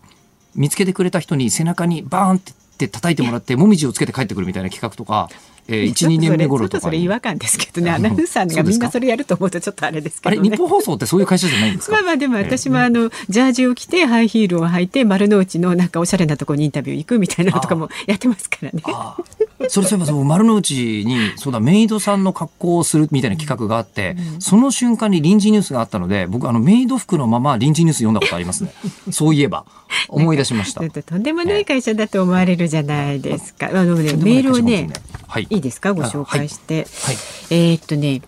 [0.55, 5.29] 見つけてくれた人に背中にバーンってって叩いてもらってもみじをつけて帰ってくるみたいな企画とか、
[5.67, 6.71] えー、12年目頃とかに。
[6.71, 7.91] ちょっとそれ違和感ですけどね。
[7.91, 10.39] アナウンサーがみんなそれやると思うとちょっとあれですけどね。
[10.39, 11.93] あれ日本放送ってそういう会社じゃないんですか？
[11.93, 18.81] まあまあでも私もあのジャージを着てハイヒールを履いて丸の内のなんかおしゃれなところにインタビュー行くみたいなのとかもやってますからね。
[18.85, 19.23] ああ
[19.69, 28.73] それそういえばそう丸の内にそうだメイドさんの格好をするみたいな企画があって、その瞬間に臨時ニュースがあったので僕あのメイド服のまま臨時ニュース読んだことありますね
[29.11, 29.65] そういえば。
[30.09, 30.81] 思い出しました。
[30.89, 33.67] ととんでもない会社だと思われるじゃないですか。
[33.67, 34.89] あのねメールをね
[35.33, 35.47] はい。
[35.49, 35.93] いいですか？
[35.93, 36.75] ご紹介して。
[36.75, 37.15] はい。
[37.49, 38.21] えーっとね。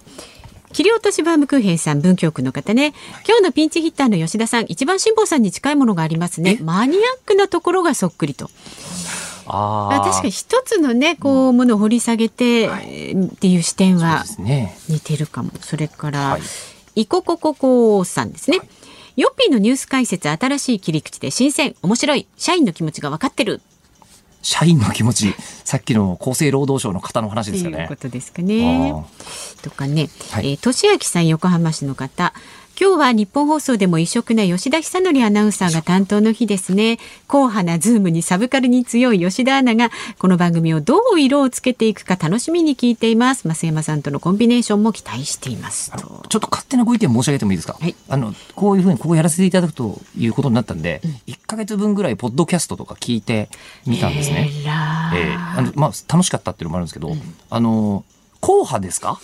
[0.74, 2.96] 切り落としバームクーヘンさん文京区の方ね。
[3.28, 6.58] 今日のピンチヒッターの吉田さん一番辛坊さんに近いものがありますね。
[6.64, 8.50] マニアックなところがそっくりと。
[9.46, 12.86] あ確かに一つのねこうものを掘り下げて、はい。
[12.90, 14.26] えーっていう視点は
[14.90, 15.52] 似てるかも。
[15.62, 16.42] それから、はい。
[16.96, 18.60] イココココさんですね、
[19.16, 23.62] ヨッピーのニュース解説新しい切り口で新鮮面白い社員の気持ちが分かってる
[24.46, 27.88] 社員の気持ちさっきの厚生労働省の方の話ですかね。
[27.90, 28.94] ことですかね。
[29.64, 30.52] とかね、はい。
[30.52, 32.32] えー、俊明さん横浜市の方
[32.80, 37.00] 今日はニッポン放送でも異色な吉田尚記アナウンサーが担当の日ですね。
[37.28, 43.48] 硬派なズームにサブカルに強い吉田アナがこの番組をどう色をつけていくか楽しみに聞いています。
[43.48, 53.50] 増山さんとのコンビネーションも期待していますちょっと勝手なご意見申し上げてもいいですか、はい、あのこういうふうにここやらせていただくということになったんで、うん、1か月分ぐらいポッドキャストとか聞いて
[53.86, 54.50] みたんですね。
[54.54, 58.04] えー、あのまあ楽しかったっていうのもあるんですけど、うん、あの
[58.42, 59.20] 硬派ですか？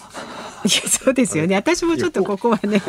[0.64, 1.56] いやそうですよね。
[1.56, 2.82] 私もちょっとここはね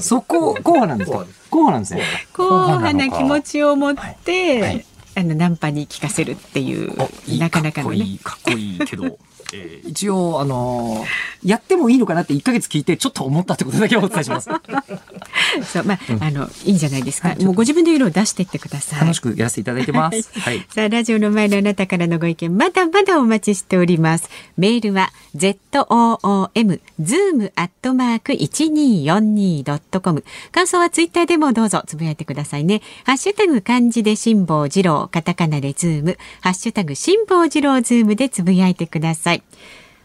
[0.00, 1.18] そこ硬派なんですか？
[1.50, 2.02] 硬派なんですね。
[2.32, 2.44] 硬
[2.78, 4.60] 派な気持ちを持って、はい。
[4.60, 6.92] はい、あのナンパに聞かせるっていう
[7.38, 8.18] なかなかのね。
[8.22, 9.18] かっこいいけど
[9.52, 14.50] えー、一応、あのー、やってもいいのかなって1か月聞いて、ちょっと思ったってことだけお伝えします。
[15.72, 17.28] そう、まあ、うん、あの、いいんじゃないですか。
[17.28, 19.00] はい、もうご自分の色を出していってください。
[19.00, 20.30] 楽しくやらせていただいてます。
[20.38, 20.66] はい。
[20.68, 24.28] さあ、ラジオの前のあなたからのご意見、まだまだお待ちしております。
[24.56, 30.24] メールは、zoom、zoom アットマーク 1242.com。
[30.52, 32.82] 感想はツイッターでもどうぞつぶやいてくださいね。
[33.04, 39.35] ハッシュタグ漢字で辛坊治郎、カタカナでズーム、ハッシュタグ辛坊治郎ズームでつぶやいてください。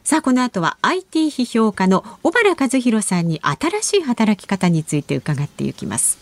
[0.03, 6.17] さあこの後は IT 批評家の尾原和啓さんに新しい働き方について伺っていきます。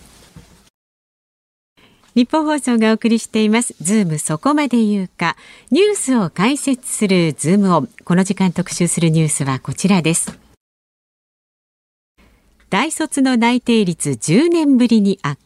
[2.15, 3.76] ニッポン放送がお送りしています。
[3.82, 5.38] ズームそこまで言うか。
[5.72, 7.89] ニュースを解説するズームオン。
[8.04, 10.38] この時間特集するニュースはこちらです。
[12.69, 15.39] 大卒の内定率10年ぶりに悪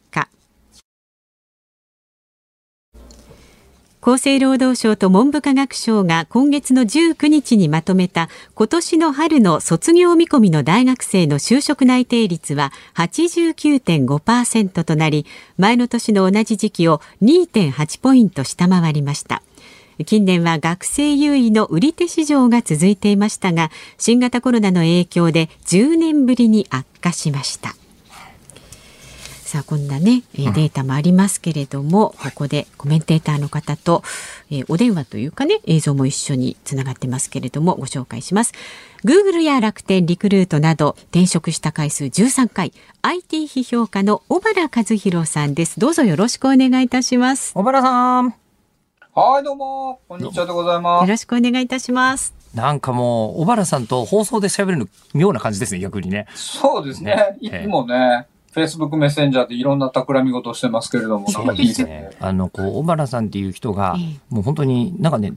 [4.05, 15.25] 厚生労働省と文部科学省が今月の19日にまとめた今年の春の卒業見込みの大学生の就職内定率は89.5%となり
[15.57, 19.41] 前の年の同じ時期を2.8ポイント下回りました。
[20.05, 27.73] 近年は学生優位の売り手市場が続いていましたが新型コロナの影響で10年ぶりに悪化しました。
[29.53, 34.01] さあこんなね、えー、データもありますけれども、うん、ここでコメンテーターの方と、
[34.49, 38.53] えー、お電話というかね映像も一緒につながってますけれどもご紹介します。
[39.05, 45.79] Google や楽天リクルートなど転職した回数13回 IT 批評家の小原和弘さんです。
[45.79, 47.53] どうぞよろしくお願いいたします。
[47.53, 48.33] 小原さん。
[49.13, 49.99] はいどうも。
[50.07, 52.33] こんにちはでございますよろしくお願いいたします。
[52.55, 56.25] なんかもう、小原さんと放送で喋るの妙な感じですね、逆にね。
[56.33, 57.15] そうですね。
[57.15, 57.37] ね。
[57.39, 62.11] いつもね、フェイスブックメッセンジャーでいろんな企み事をしてますけれども、そうですね。
[62.19, 63.95] あの、こう、小原さんっていう人が、
[64.29, 65.33] もう本当になんかね、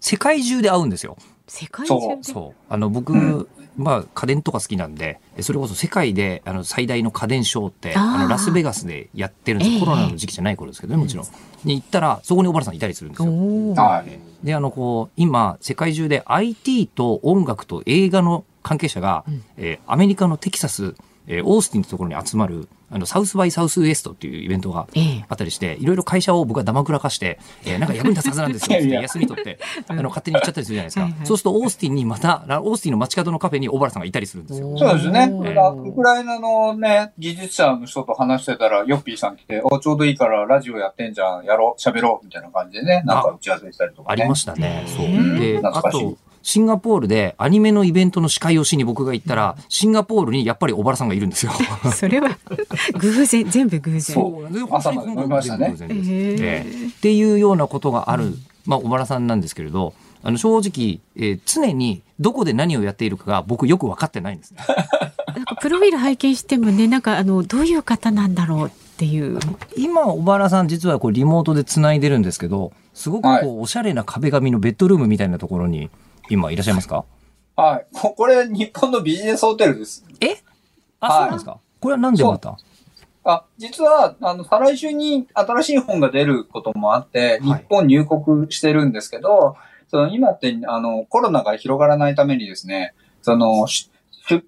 [0.00, 1.16] 世界中で会うんですよ。
[1.48, 2.62] 世界中そう。
[2.68, 11.26] あの、僕、うんまあ、家電とか好きなんで、それこそ世界であの最大の家電ショーって、あのラスベガスでやってるんです、えー、コロナの時期じゃない頃ですけどね、もちろん。
[11.64, 13.32] に行ったら、そこに小原さんいたりするんですよ。
[13.74, 14.46] はい。
[14.46, 20.94] で、あの、こう、今、世界中で IT と音楽と映画の関係者が、うん、えー、アメリカのテキサス、
[21.30, 24.88] えー、オースティンってところに集まる、あの、サウスバイサウスウエストっていうイベントが
[25.28, 31.02] あったりして、いろいろ会社を僕はだまくらかして、えー、なんか役に立つはずなんですよ って休み取って、 あの、勝手に行っちゃったりするじゃないですか。
[31.02, 34.76] はいはい、そうすると、オースティンにまた、オースティンの街角のカフェに小原さんがいたりするんですよ。
[34.76, 35.30] そうですね。
[35.32, 44.84] ウクライナのね、技術者の人と話してたら、ヨッピーさん来て、お、ちょうどいいからラジオやってんじゃん、やろう、喋ろう、みたいな感じでね、なんか打ち合わせしたりとか、ね、ありましたね。
[44.88, 45.38] そう。
[45.38, 51.52] で、あと、シンガポールでアニメのイベントの司会をしに僕が行ったら、シンガポールにやっぱり小原さんがいるんですよ。
[51.94, 52.36] それは
[52.98, 54.00] 偶然、全部偶然。
[54.00, 54.68] そう。
[54.70, 55.74] 朝まで飲みましたね。
[55.78, 58.34] えー、っていうようなことがある、
[58.66, 64.58] まあ、小原さんなんですけれど、あの正直、えー、常にどこで何をやっているかが僕よく分かってないんです、ね、
[65.34, 69.38] なんかプロフィール拝見してもね、なんかあのどういう方なんだろうっていう。
[69.76, 75.88] 今小原さん実はこうリモートでつないでるんですけど、すごくこう、はい、おしゃれな壁紙のベッドルームみたいなところに
[76.30, 77.04] 今いらっしゃいますか？
[77.56, 77.86] はい。
[77.92, 80.04] これ、日本のビジネスホテルです。
[80.20, 80.36] え？
[81.00, 81.58] あ、はい、そうなんですか？
[81.80, 82.56] これはなんでまた？
[83.22, 89.56] あ、実は、あの、再来週に新しい本が出ることもあって、日本入国してるんですけど、はい、
[89.90, 93.90] その今って、あの、コロナが広がらないためにですね、その、出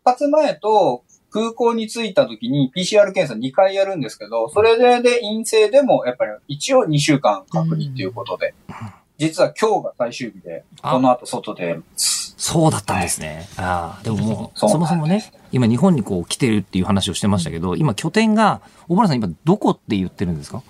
[0.04, 8.54] 発前と空港に着いた時に PCR 検査2回やるんですけど、それでで陰性でも、やっぱり一応2週間隔離っていうことで。
[8.68, 8.74] うん
[9.22, 11.78] 実は今日が最終日で、この後外で。
[11.96, 13.46] そうだったんですね。
[13.56, 20.64] はい、ああ、でももう、そもそもね、今日本にこう来てるっていう話をしてましたけど、今拠点が、小原さん今どこって言ってるんですか？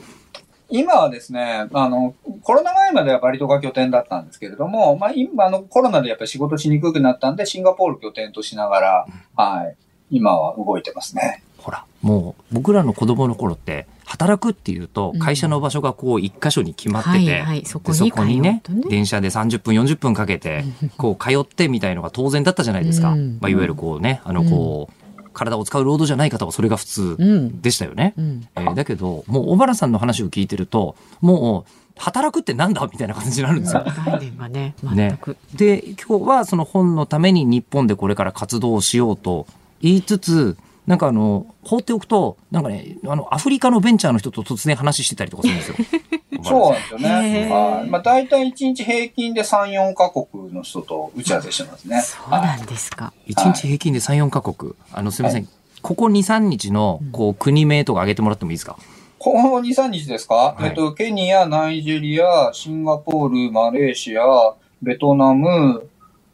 [0.68, 9.76] 今はですね、あの、コロナ前まではバリ島が拠点だったんですけれども、まあ今、あの、コロナでやっぱり仕事しにくくなったんで、シンガポール拠点としながら、はい、
[10.10, 11.42] 今は動いてますね。
[11.56, 17.92] ほら、もう僕らの子供の頃って、働くっていうと会社の場所がこう一箇所に決まってて、そこ
[18.24, 20.64] にね電車で30分40分かけて
[20.98, 27.16] こう通ってみたいのが当然だったじゃないですか、うん、まあ、いわゆるこうねあのこう、体を使う労働じゃない方はそれが普通
[27.62, 28.12] でしたよね。
[28.18, 32.86] うん、えー、だけど、もう小原さんの話を聞いてると、もう、働くってなんだ？
[32.92, 33.84] みたいな感じになるんですよ。
[34.48, 35.18] ねね。
[35.54, 39.46] で今日はその本のために日本でこれから活動をしようと
[39.80, 40.56] 言いつつ
[40.86, 45.76] なんかあの放っておくとなんかねあのアフリカのベンチャーの人と突然話してたりとかするんですよ。
[46.44, 47.50] そうなんですよね。
[47.50, 47.88] はい。
[47.88, 52.00] まあ大体1日平均で3、4カ国の人と打ち合わせしてますね。
[52.00, 53.12] そうなんですか。
[53.28, 54.72] 1日平均で3、4カ国。
[54.92, 55.42] あのすみません。
[55.42, 55.50] はい、
[55.82, 58.76] ここ2、3日のこう国名とか挙げてもらってもいいですか、
[59.18, 64.24] この2、3日ですか、はい、えっと、ケニア、ナイジェリア、シンガポール、マレーシア、
[64.82, 65.88] ベトナム、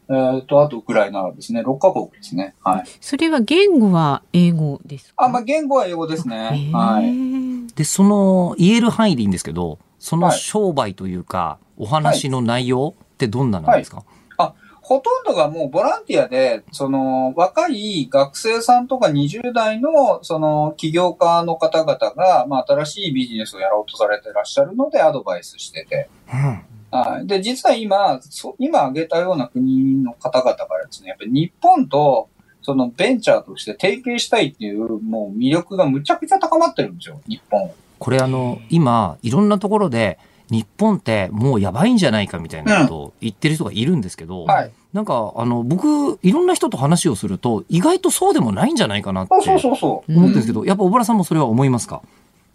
[0.09, 1.61] えー、と、あとウクライナですね。
[1.61, 2.55] 6カ国ですね。
[2.63, 2.83] はい。
[2.99, 5.25] それは言語は英語ですか？
[5.25, 6.71] あ、まあ、言語は英語ですね。
[6.73, 7.73] はい。
[7.75, 14.05] で、その、言える範囲でいいんですけど、その商売というか、はい、お話の内容ってどんななんですか、はい
[14.37, 26.09] あ、ほとんどがもうボランティアで、その、若い学生さんとか20代の、その、起業家の方々が、まあ、新しいビジネスをやろうとされてらっしゃるので、アドバイスしてて。
[26.33, 27.27] うんはい。
[27.27, 32.29] で、実は今、そ今挙げたような国の方々からですね、やっぱり日本と、
[32.61, 37.71] そのベンチャーとして提携したいっていう、もう魅力がむちゃくちゃ高まってるんですよ、日本。
[37.97, 40.19] これあの、今、いろんなところで、
[40.51, 52.01] 日本ってもうやばいんじゃないかみたいなことを言ってる人がいるんですけど、うんはい、なんかあの僕いろんな人と話をすると意外とそうでもないんじゃないかなって思ってるんですけど、やっぱ小原さんもそれは思いますか？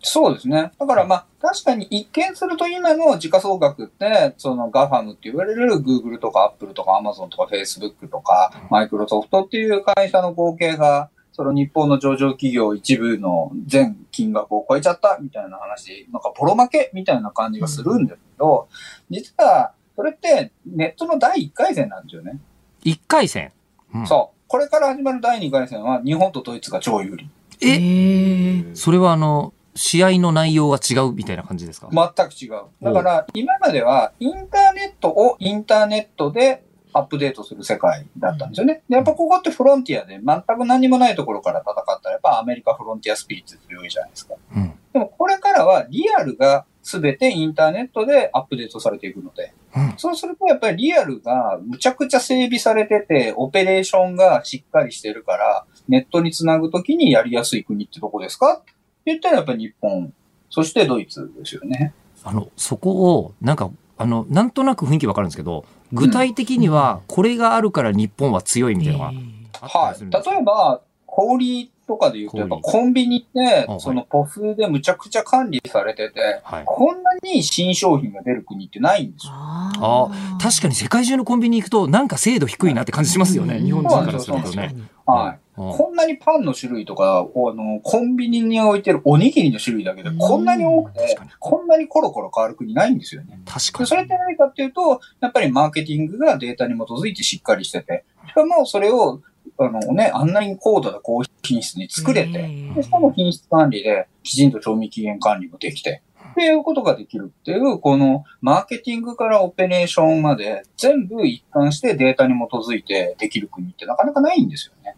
[0.04, 0.70] そうですね。
[0.78, 18.68] だからまあ、確かに一見すると今の時価総額って、その GAFAM って言われる Google とか Apple とか Amazon とか Facebook とか Microsoft っていう会社の合計が、その日本の上場企業一部の全金額を超えちゃったみたいな話、なんかボロ負けみたいな感じがするんですけど、
[19.10, 22.38] 実はそれってネットの第1回戦なんですよね。
[22.84, 23.50] 1回戦、
[23.92, 24.40] うん、そう。
[24.46, 27.28] これから始まる第2回戦は日本とドイツが超有利。
[27.60, 28.74] え？
[28.74, 31.88] それはあの、試合の内容が違うみたいな感じですか？
[31.90, 32.64] 全く違う。
[32.82, 38.82] だから、今までは、インターネットをインターネットでアップデートする世界だったんですよね。
[38.88, 44.34] やっぱここってフロンティアで全く何もないところから戦ったら、やっぱアメリカフロンティアスピリッツ強いじゃないですか。
[44.54, 58.62] うん、でもこれからはリアルが全てインターネットでアップデートされていくので、うん、そうするとやっぱりリアルがむちゃくちゃ整備されてて、オペレーションがしっかりしてるから、ネットにつなぐときにやりやすい国ってどこですか？
[59.04, 60.12] 言ったらやっぱり日本、
[60.50, 61.92] そしてドイツですよね。
[62.22, 69.12] あの、そこを、なんか、あの、なんとなく雰囲気わかるんですけど、具体的には、これがあるから日本は強いみたいなのが
[69.60, 70.00] はい。
[70.00, 79.32] 例えば、小売とかで言うと、やっぱコンビニって、そのポフでむちゃくちゃ管理されてて、はい、こんなに新商品が出る国ってないんですよ。
[79.34, 84.74] ああ、確かに世界中のコンビニ行くと、なんか精度低いなって感じしますよね、日本人からするとね。
[85.06, 85.43] はい。
[85.56, 93.40] こんなにパンの種類とか、あの、コンビニに置いてるおにぎりの種類だけでこんなに多くて、こんなにコロコロ変わる国ないんですよね。
[93.46, 93.86] 確かに。
[93.86, 99.20] それって何かっていうと、やっぱりマーケティングがデータに基づいてしっかりしてて、しかもそれを、
[99.56, 106.02] あのね、あんなに高度な高品質に作れて、でしかも品質管理できちんと賞味期限管理もできて、
[106.32, 114.96] っていうことができるっていう、このマーケティングからオペレーションまで全部一貫してデータに基づいてできる国ってなかなかないんですよね。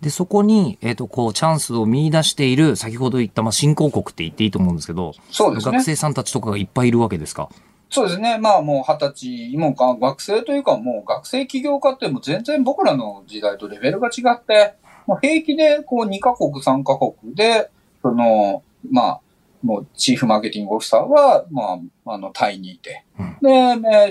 [0.00, 5.72] で、そこに、えっ、ー、と、こう、チャンスを見出している、先ほど言った、まあ、新興国って言っていいと思うんですけど、そうですね。
[5.72, 7.48] 学生さんたちとかがいっぱいいるわけですか？
[7.88, 8.36] そうですね。
[8.38, 14.74] まあもう二十歳、もう学生というかもう学生起業家ってもう全然僕らの時代とレベルが違って、
[15.06, 17.70] もう平気でこう2カ国3カ国で、
[18.02, 19.20] その、まあ、
[19.62, 23.48] もうチーフマーケティングオフィサーは、まあ、あの、タイにいて、うん、で、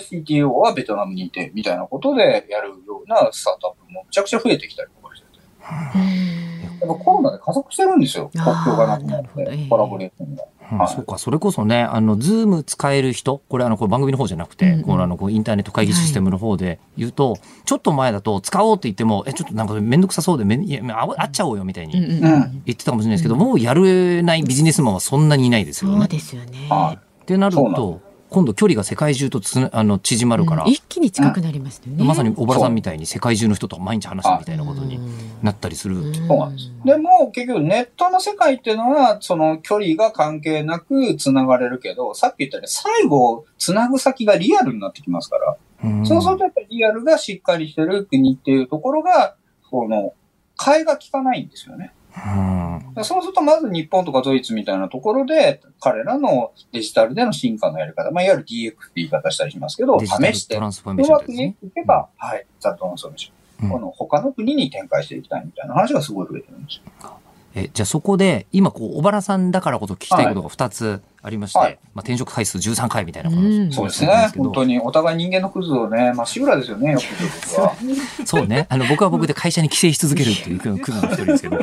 [0.01, 4.89] CTO はベトナムにいて、みたいなことでやるようなスタートアップもめちゃくちゃ増えてきたり
[5.65, 8.29] やっぱコロナで加速してるんですよ。
[8.33, 10.43] 国境がなくなって、コラボレーションが。
[10.71, 10.77] うん。
[10.77, 20.81] はい、そうか、それこそね、あの、ズーム使える人、これあの、こ番組の方じゃなくて、うんうん、このあの、こうインターネット会議システムの方で言うと、はい、ちょっと前だと使おうって言っても、え、ちょっとなんかめんどくさそうでめ、いや、
[21.17, 25.97] あっちゃおうよみたいに言ってたかもしれないですけど、うん、もうやれないビジネスマンはそんなにいないですよね。
[25.99, 26.69] そうですよね。
[27.25, 34.99] ってなると、今度距離が世界中とつあの縮まるから、うん、一気に近くなりますね、まさに小原さんみたいに世界中の人と毎日話すみたいなことに
[35.43, 36.13] なったりする。
[36.13, 36.71] そうなんです。
[36.83, 45.57] でも結局ネットの世界っていうのはその距離が関係なく繋がれるけど、さっき言ったように最後繋ぐ先がリアルになってきますから、
[46.01, 49.35] うそうするとやっぱりリアルがしっかりしてる国っていうところが、
[49.69, 50.13] その、
[50.57, 51.91] 替えが効かないんですよね。
[52.95, 60.71] うん、そうすると、まず日本とかドイツみたいなところで、彼らのデジタルでの進化のやり方、まあ、いわゆる DX って言い方したりしますけど、試して、うま
[61.19, 63.35] くいけば、はい、ザ・トランスフォーメーション。
[63.63, 67.19] うん、この他の国に展開していきたいみたいな話がすごい増えてるんですよ。
[67.55, 74.29] え、じゃあそこで、今こう、小原さんだからこそ聞きたいことが2つありまして、はい、まあ転職回数13回みたいな話、うん、そうですね。
[74.35, 77.03] 本当に、お互い人間のクズをね、まっしぐらですよね、よく
[77.55, 77.75] 僕は。
[78.25, 78.67] そうね。
[78.69, 81.59] あの、僕は僕で会社に寄生し続けるっていうクズの一人ですけど。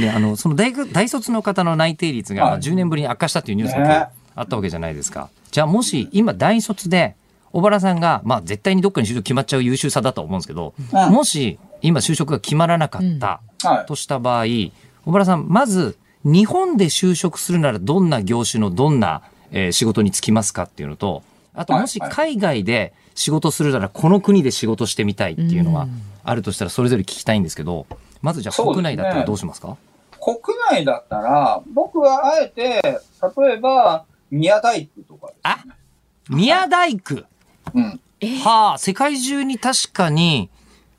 [0.00, 5.28] ね、あの、その大学、大卒の方の内定率が10年ぶりに悪化したっていうニュースがあったわけじゃないですか。
[5.50, 7.16] じゃあもし、今大卒で、
[7.52, 13.40] 小原さんが、まあ絶対にどっかに就職決まっちゃう優秀さだと思うんですけど、うん、もし、今就職が決まらなかった
[13.86, 14.72] とした場合、うん
[15.04, 21.22] 小原さん、まず、日本で就職するならどんな業種のどんな、えー、仕事に就きますかっていうのと、
[21.54, 25.86] あともし海外で仕事するならこの国で仕事してみたいっていうのが
[26.24, 27.86] あるとしたらそれぞれ聞きたいんですけど、
[28.22, 29.76] まずじゃあ国内だったらどうしますか、ね、
[30.20, 30.36] 国
[30.70, 32.80] 内だったら、僕はあえて、
[33.36, 35.64] 例えば、宮大工とか、ね、あ
[36.30, 37.24] 宮大工、
[37.74, 38.00] うん。
[38.44, 40.48] はあ、世界中に確かに、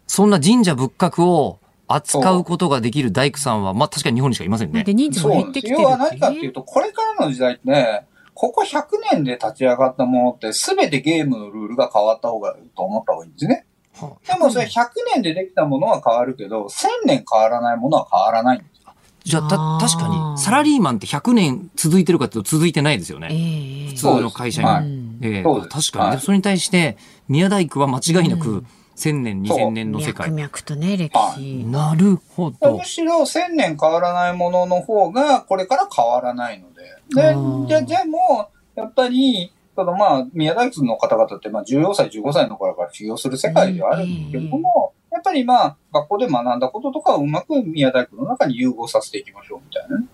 [0.07, 4.83] そんな神社仏閣を扱うことができる大工さんは、まあ確かに日本にしかいませんね。
[4.83, 13.65] で、人数も減ってきてる要は何かっていうと、これからの時代ってね、ここ100年で立ち上がったものって、すべてゲームのルールが変わった方がいいと思った方がいいんですね。
[13.93, 18.83] はあ、でもそれ100年でできたものは変わるけど、1000年変わらないものは変わらないんです。
[18.83, 18.93] よ。
[19.23, 23.27] じゃあ、た、確かに、サラリーマンって100年続いてるかっていうと続いてないですよね。
[23.31, 24.67] えー、普通の会社に。
[24.67, 24.85] はい、
[25.21, 26.97] えー、確かに、はい、それに対して、
[27.29, 30.31] 宮大工は間違いなく、うん千年、二千年の世界。
[30.31, 31.63] 脈々とね、歴史。
[31.65, 32.77] なるほど。
[32.77, 36.83] むしろ千年変わらないものの方が、これから変わらないので。
[37.67, 50.05] で、で、でも、やっぱり、そのまあ、宮大工の方々って、まあ、14歳、15歳の頃から修行する世界ではあるんですけれども、やっぱりまあ、学校で学んだこととかをうまく宮大工の中に融合させていきましょうみたいなね。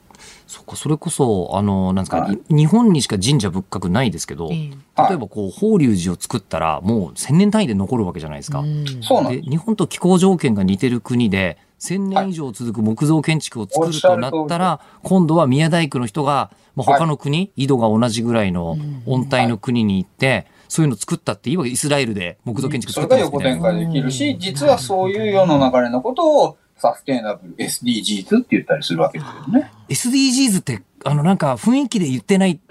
[0.50, 4.74] そっか、それこそ、あの、なんですか、はい、日本にしか神社仏閣ないですけど、例
[5.12, 8.64] えばこう、法隆寺を作ったら、もう千年単位で残るわけじゃないですか。
[9.02, 18.76] そうなんで日本と気候条件が似てる国で、千年以上続く木造建築を作るとなったら、はい、今度は宮大工の人が、まあ、他の国、はい、緯度が同じぐらいの
[19.06, 29.72] 温帯の国に行って、そういうの作ったっていいわけイスラエルで木造建築作ったんですそれが横展開できるし、実はそういう世の流れのことをサステイナブル SDGs って言ったりするわけですけどね。
[29.90, 32.60] SDGs って、あの、なんか雰囲気で言ってない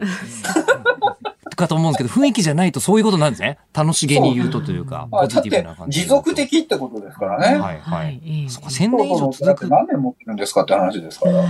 [1.56, 3.58] かと思うんですけど、雰囲気じゃないとそういうことなんですね。
[3.74, 6.00] 楽しげに言うとというか、ポジティブな感じ。
[6.02, 7.58] 持続的ってことですからね。
[7.58, 8.46] はいはい。
[8.48, 9.68] そこ1000年以上続く。
[9.68, 11.44] 何年持ってるんですかって話ですから。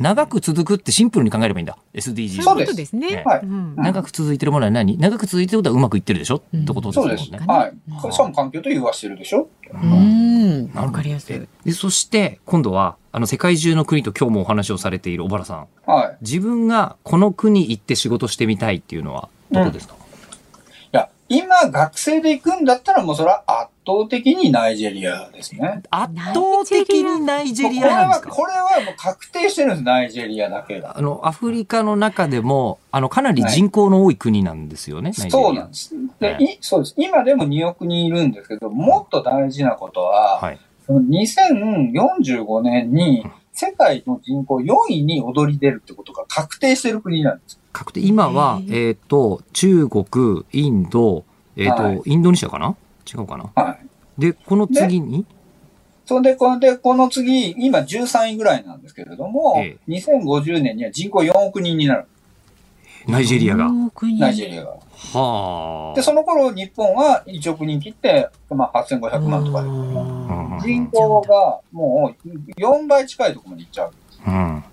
[0.00, 1.76] 長く続くってシンプルに考えればいいんだ。
[1.94, 2.42] SDGs。
[2.42, 3.22] そうですね。
[3.24, 3.46] はい。
[3.76, 4.98] 長く続いてるものは何？
[4.98, 6.36] 長く続いてることはうまくいってるでしょ？
[6.36, 7.02] ってことですね。
[7.02, 7.48] そうです。
[7.48, 8.12] はい。
[8.12, 9.48] しかも環境と融和してるでしょ？
[9.72, 10.70] うん。
[10.74, 11.48] わかりやすい。
[11.64, 15.66] で、そして、今度は、あの、世界中の国と今日もお話をされている小原さん。
[15.90, 16.16] はい。
[16.20, 19.94] 自分がこの国行って仕事してみたいっていうのは、どこですか、
[21.28, 25.82] 今学生で行くんだったらもうそれは圧倒的にナイジェリアですね。
[25.90, 28.30] 圧倒的にナイジェリアなんですか？
[28.30, 30.98] これは、これはもう確定してるんです、ナイジェリアだけが。
[30.98, 35.94] あの、アフリカの中でも、あの、かなり人口の多い国なんですよね、はい、そうなんです。
[36.18, 36.94] で、はい、そうです。
[36.96, 40.58] 今でも2億人いるんですけど、もっと大事なことは、はい、
[40.88, 47.58] 2045年に世界の人口4位に躍り出るってことが確定してる国なんです。
[47.72, 48.00] 確定。
[48.00, 51.24] 今は、えっ、ー、と、中国、インド、
[51.56, 52.76] えっ、ー、と、はい、インドネシアかな？
[53.06, 53.50] 違うかな？
[53.54, 53.86] はい。
[54.20, 55.24] で、この次に？
[56.04, 62.06] そんで、こので、この次、今13位ぐらいなんですけれども、ええ、2050年には人口4億人になる。
[63.08, 63.68] ナイジェリアが。
[64.18, 64.70] ナイジェリアが。
[64.70, 65.96] はあ。
[65.96, 69.68] で、その頃、日本は1億人切って、まあ、8500万とかで。
[70.62, 73.92] 人口がもう4倍近いところまで行っちゃう。
[74.26, 74.64] うん。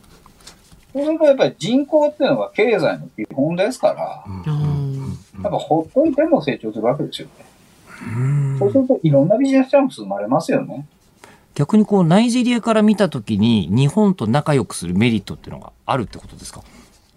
[0.93, 4.23] そうするとやっぱり人口っていうのが経済の基本ですから、
[5.43, 7.45] やっぱほっといても成長するわけですよね。
[8.59, 10.85] そうするといろんなビジネスチャンス生まれますよね。
[11.55, 16.61] 逆にこうナイジェリアから見たときに日本と仲良くするメリットっていうのがあるってことですか？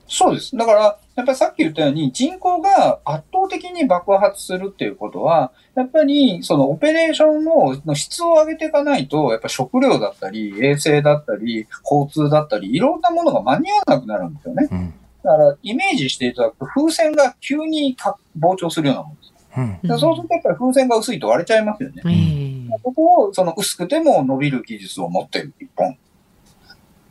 [0.09, 0.57] そうです。
[0.57, 0.83] だから、
[1.17, 14.69] やっぱりさっき言ったように人口が圧倒的に爆発するっていうことは、やっぱりそのオペレーションのの質を上げていかないと、やっぱ食料だったり、衛生だったり、交通だったり、いろんなものが間に合わなくなるんですよね。
[14.71, 17.97] うん、だから、イメージしていただくと、風船が急に
[18.39, 19.26] 膨張するようなものです。
[19.57, 22.03] うん、そうするとやっぱり風船が薄いと割れちゃいますよね。
[22.05, 25.97] うん、ここをその薄くても伸びる技術を持っている一本。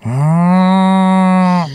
[0.05, 1.65] うん。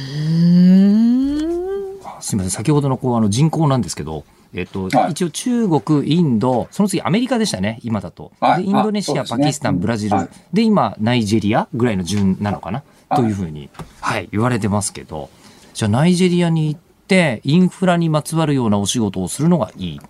[2.20, 8.32] すみません、先ほどのこうあの人口なんですけど、えっと、はい、一応中国、インド、その次アメリカでしたね、今だと。
[8.56, 12.82] で、インドネシア、ね、パキスタン、ブラジル、はい、で、今、ナイジェリアぐらいの順なのかな、
[13.14, 15.30] というふうに、はい、言われてますけど、
[15.74, 20.00] じゃあナイジェリアに行って、インフラにまつわるようなお仕事をするのがいい。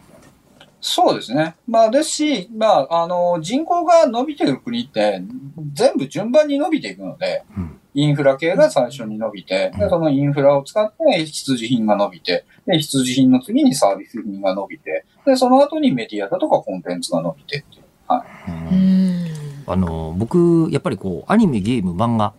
[0.81, 1.57] そうですね。
[1.69, 5.23] まあ、ですし、まあ、あの、人口が伸びてる国って、
[5.75, 17.83] 全部順番に伸びていくので、うんインフラ系が最初に伸びて、でそのインフラを使って必需品が伸びて、で必需品の次にサービス品が伸びて、でその後にメディアだとかコンテンツが伸びてっていう。
[18.07, 18.27] はい、
[19.67, 22.33] あの僕、やっぱりこう、アニメ、ゲーム、漫画、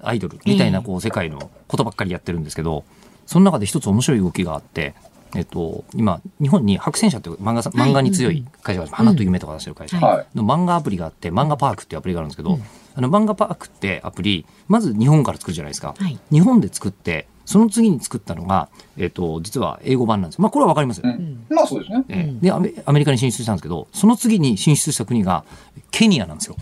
[0.00, 2.84] アイドルみたいなこう世界のことばっかりやってるんですけど、
[3.26, 4.94] その中で一つ面白い動きがあって、
[5.34, 9.98] えっと、今、日本に白戦車っていう漫画漫画に強い会社が、花と夢とか出してる会社。
[10.34, 12.58] の漫画アプリがあって、漫画パークっていうアプリがあるんですけど、
[12.94, 15.94] あの漫画パークってアプリ、まず日本から作るじゃないですか。
[16.30, 21.08] 日本で作って、その次に作ったのが、えっ、ー、と、実は英語版なんですまあ、これはわかりますよ。
[21.08, 21.16] ね。
[21.18, 22.04] うん、まあ、そうですね。
[22.08, 25.44] えー、でアメ、アメリカに進出したんですけど、その次に進出した国が、
[25.90, 26.56] ケニアなんですよ。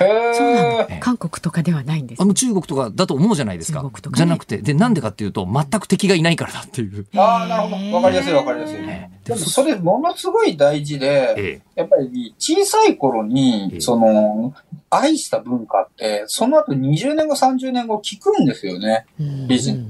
[0.00, 3.82] へそうなの、韓国とかではないんです、あの中国とかだと思うじゃないですか。
[3.82, 7.06] ね、じゃなくて、で、なんでかっていうと、全く敵がいないからだっていう。
[7.16, 7.96] ああ、なるほど。
[7.96, 8.76] わかりやすいわかりやすい。
[8.78, 14.54] ね、でも、それ、ものすごい大事で、えやっぱり、小さい頃に、その、
[14.90, 19.06] 愛した文化って、その後20年後、30年後聞くんですよね。
[19.48, 19.84] ビジネ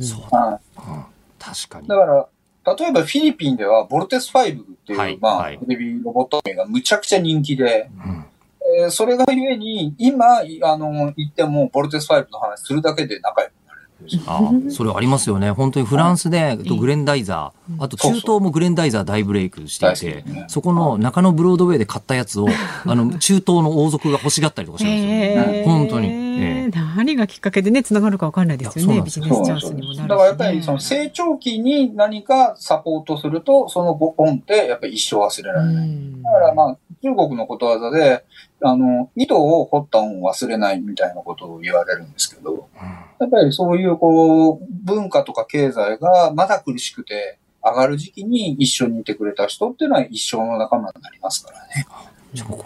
[0.00, 0.08] ス。
[0.10, 1.88] そうはい、確かに。
[1.88, 2.28] だから、
[2.76, 8.24] 例えばフィリピンでは、ボルテス5っていう、はい、まあ、テレビロボット名がむちゃくちゃ人気で、うん。
[8.82, 13.52] えー、それがゆえに、今、あの、言っても、ボルテス5の話するだけで仲良く
[14.26, 15.50] あそれありますよね。
[15.50, 22.48] 本当にフランスで、とグレンダイザー、あと中東もグレンダイザー大ブレイクしていて、そこの中野ブロードウェイで買ったやつを、
[22.86, 25.62] あの、中東の王族が欲しがったりとかしますよね。
[25.64, 26.08] 本当に。
[26.42, 29.02] えー、何がきっかけでね、つながるかわかんないですよね。
[29.02, 36.22] ビジネスチャンスにもなるだからやっぱりその成長期に何かサポートすると、そのご恩ってやっぱり一生忘れられない。
[36.22, 38.24] だからまあ、中国のことわざで、
[38.62, 42.68] あの、井戸を掘った恩を忘れないみたいなことを言われるんですけど、
[43.18, 51.86] やっぱりそういうこう、文化とか経済がまだ苦しくて上がる時期に一緒にいてくれた人っていうのは一生の仲間になりますからね。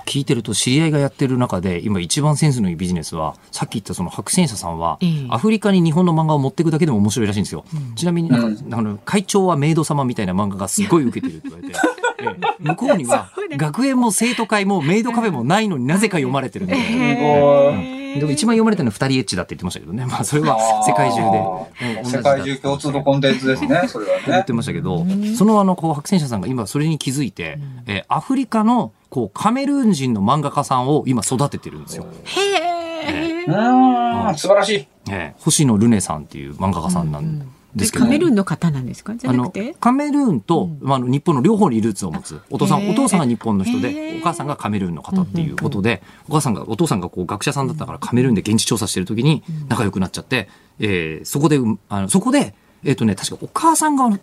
[0.07, 4.99] 聞いてると知り合いがやってる中で今一番センスのいいビジネスはさっき言ったその白戦車さんは、
[5.31, 11.75] アフリカに日本の漫画を持っていくだけでも面白いらしいんですよ、うん、ちなみになんか、うん、あの会長はメイド様みたいな漫画がすごい受けてるって言われて
[12.61, 20.07] 向こうには学園も生徒会もメイドカフェもないのになぜか読まれてるんで、えー、でも一番読まれてるのは二人エッチだって言ってましたけどね。
[20.07, 22.05] まあそれは世界中で。
[22.05, 24.23] 世界中共通のコンテンツですね、それはね。
[24.27, 25.05] 言ってましたけど、
[25.37, 32.07] そのあの、こう、白戦車さんが今それに気づいて、えー、アフリカの、こう、カメルーン人の漫画家さんを今育ててるんですよ。
[32.25, 33.45] へえ。
[33.47, 34.89] うん、素晴らしい。
[35.11, 37.47] えー、星野ルネさんっていう漫画家さんなんで、
[37.77, 39.15] ですけど、カメルーンの方なんですか？
[39.15, 39.75] じゃなくて？
[39.81, 50.49] カメルーンと、うん、まあ、日本の両方にルーツを持つお父さんお父さんが日本の人でお母さんがカメルーンの方っていうことで、お母さんがお父さんがこう学者さんだったからカメルーンで現地調査してる時に仲良くなっちゃって、
[50.79, 51.59] えー、そこで
[51.89, 52.55] あのそこで
[52.85, 54.19] えっ、ー、とね確かお母さんが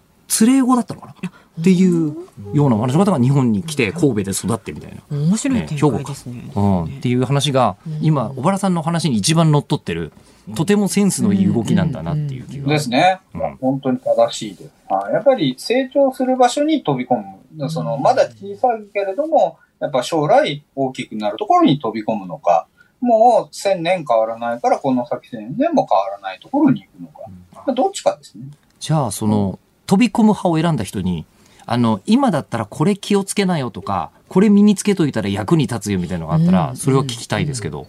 [0.46, 1.30] 連れ子だったのかな？
[1.60, 2.16] っていう
[2.54, 5.02] ような話の方が日本に来て神戸で育ってみたいな。
[5.18, 6.52] 面白い展開ですね。
[6.56, 10.14] うん、っていう話が今小原さんの話に一番乗っ取ってる
[10.56, 12.68] とてもセンスのいい動きなんだなっていう気が。
[12.68, 13.20] ですね。
[13.34, 14.72] うん、本当に正しいです。
[15.14, 17.18] やっぱり成長する場所に飛び込
[17.58, 17.70] む。
[17.70, 22.68] その、まだ小さいけれども、やっぱ将来大きくなるところに飛び込むのか、
[23.02, 27.30] もう千年変わらないからこの先千年も変わらないところに行くのか。
[27.68, 28.46] うん、どっちかですね。
[28.80, 29.60] じゃあ、その、
[29.92, 31.26] 飛び込む派を選んだ人に、
[31.66, 37.88] あの、今だったらこれ気をつけなよとか、これ身につけといたら役に立つよみたいなのがあったら、それは聞きたいですけど。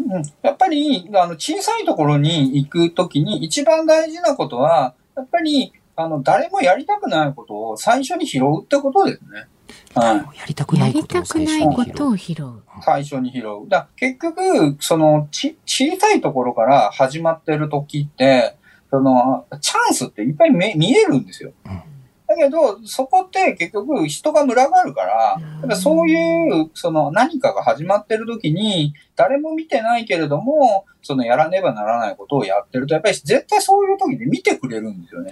[0.00, 9.46] うんうん、やっぱり、あの、小さいところに行くときに一番大事なことは、やっぱり、あの、誰もやりたくないことを最初に拾うってことですね。
[9.94, 10.16] はい。
[10.38, 12.62] やりたくないことを拾う。
[12.82, 13.66] 最初に拾う。
[13.66, 18.57] だ結局、その、ち、小さいところから始まってる時って、
[18.90, 21.52] その、チャンスっていっぱい見見えるんですよ。
[21.66, 21.82] うん
[22.28, 35.30] だけど、そこって結局人が群がるから、やっそういう、その何かが始まってる時に、誰も見てないけれども、そのやらねばならないことをやってると、やっぱり絶対そういう時に見てくれるんですよね。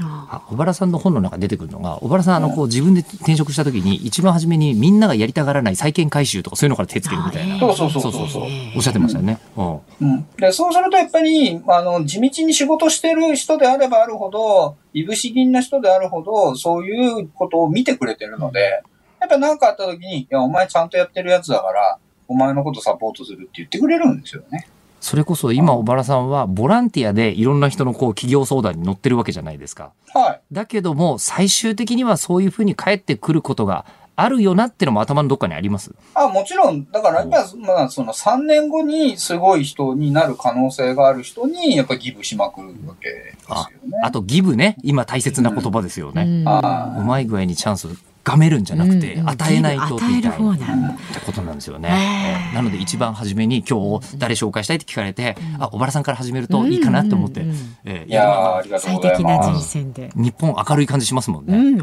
[0.49, 7.59] 小原さんの本の中に出てくるのが、小原さん、あの、こう自分で転職した時に、一番初めにみんながやりたがらない債権回収とかそういうのから手つけるみたいな。
[7.59, 8.43] そうそうそうそうそう。
[8.77, 9.39] おっしゃってましたよね。
[9.55, 9.81] うん。
[10.01, 18.83] うん、でそうするとやっぱり、あの、地道に仕事してる人であればあるほど、いぶし銀な人であるほど、そういうことを見てくれてるので、
[19.21, 21.99] やっぱ何かあった時に、いや、お前ちゃんとやってるやつだから、
[22.29, 24.69] お前のことサポートするって言ってくれるんですよね。
[25.07, 29.93] それこそ今小原さんはボランティアでいろんな人のこう企業相談に乗ってるわけじゃないですか。
[30.13, 30.41] はい。
[30.51, 33.87] だけども最終的にはそういうふうに返ってくることが
[34.17, 35.95] あるよなってのも頭のどっかにあります？
[36.15, 36.91] あ、もちろん。
[36.91, 37.45] だからまあ、
[37.89, 43.55] その3年後にすごい人になる可能性がある人に、やっぱギブしまくるわけですよ
[43.89, 43.99] ね。
[44.03, 44.77] ああとギブね。
[44.83, 46.23] 今大切な言葉ですよね。
[46.23, 47.87] うん、うまい具合にチャンス
[48.27, 52.51] がめるんじゃなくて、与えないとみたいなってことなんですよへね。
[52.53, 57.55] ーなので一番初めに今日誰紹介したいって聞かれて、あ小原さんから始めるといいかなって思って、う
[57.85, 59.61] えーいやーまあありがとう最ござい適な人。
[59.61, 60.11] 選で。
[60.17, 61.81] 日本明るい感じしますもんね。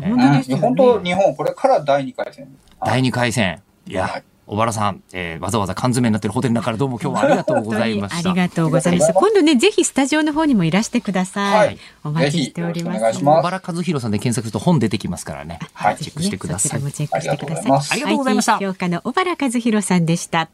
[0.58, 2.50] 本当日本、これから第2回戦。
[2.86, 3.62] 第二回戦。
[3.88, 8.30] いや、はい小原さん、えーわざわざ缶詰になってるホテルの中からどうも今日はありがとうございました。
[8.30, 9.14] ありがとうございます。
[9.14, 11.68] 今度ね、ぜひスタジオの方にもいらしてください。
[11.68, 13.24] はいお待ちしております。
[13.24, 15.60] 小原和弘さんで検索すると本出てきますからね。
[15.74, 16.70] はいチェックしてください。
[16.70, 17.92] そちらもチェックしてください。
[17.92, 20.50] ありがとうございました IT 評価の小原和弘さんでした。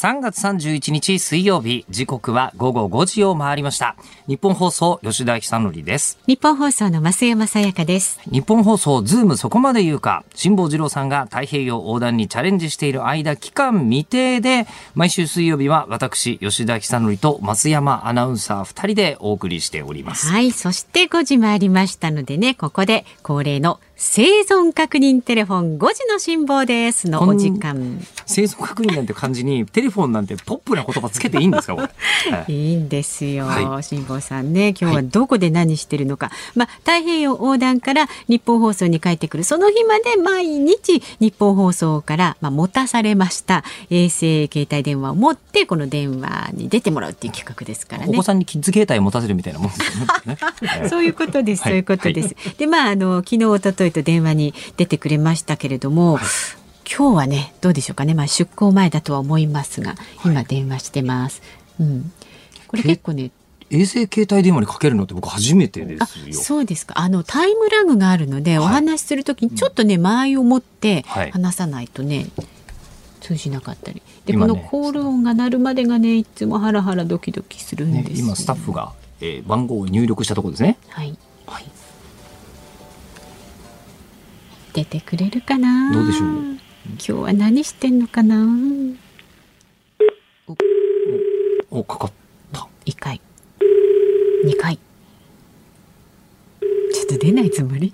[0.00, 3.96] 3月31日水曜日、時刻は午後5時を回りました。
[4.26, 6.18] 日本放送吉田久典です。
[6.26, 8.18] 日本放送の増山さやかです。
[8.24, 20.50] 日本放送ズームそこまで言うか辛坊治郎さんが太平洋横断にチャレンジしている間期間未定で毎週水曜日は私吉田久典と増山アナウンサー2人でお送りしておりますはい。
[20.52, 28.00] そして5時回りましたのでね、ここで恒例の生存確認テレフォン5時の辛抱ですのお時間。
[28.24, 31.74] 生存確認なんて感じにテレフォンなんてポップな言葉つけていいんですか？
[31.74, 31.88] これ、
[32.32, 32.52] はい。
[32.70, 33.82] いいんですよ、はい。
[33.82, 34.68] 辛坊さんね。
[34.80, 39.44] 今日はどこで何してるのか、まあ、太平洋横断から日本放送に帰ってくる。
[39.44, 43.64] その日まで毎日日本放送から、まあ、持たされました。
[43.90, 48.12] 衛星携帯電話を持ってこの電話に出てもらうっていう企画ですからね。
[48.14, 48.22] お子。
[48.22, 50.38] さんにキッズ携帯持たせるみたいなもんですよね。
[50.80, 51.62] ええそういうことです。
[51.64, 51.72] はい。
[51.72, 52.34] そういうことです。
[52.56, 56.18] で、まあ、あの、昨日、一昨日と電話に出てくれましたけれども。
[56.92, 61.40] 今日はね、どうでしょうかね、まあ、出航前だとは思いますが、今電話してます。
[61.78, 62.12] うん。
[62.66, 63.30] これ結構ね、
[63.70, 66.34] 衛星携帯電話にかけるのって僕初めてであすよ。
[66.34, 72.26] そうですかあのタイムラグがあるので、はいお話しするときにちょっとね間合いを持ってはい話さないとね、
[73.20, 80.76] 通じなかったりで、今ねこのコール音が鳴るまでがねいつもハラハラドキドキするんねで、すよ、今スタッフが、えー番号を入力したところですね。
[80.88, 81.16] はい
[81.46, 81.64] はい。
[84.80, 85.92] 出てくれるかな？
[85.92, 86.28] どうでしょう？
[86.28, 88.46] 今日は何してんのかな？
[91.70, 92.12] おかかっ
[92.52, 92.66] た。
[92.86, 93.20] 1回
[94.44, 97.92] 2回ちょっと出ないつもり？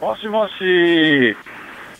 [0.00, 1.36] もしもし。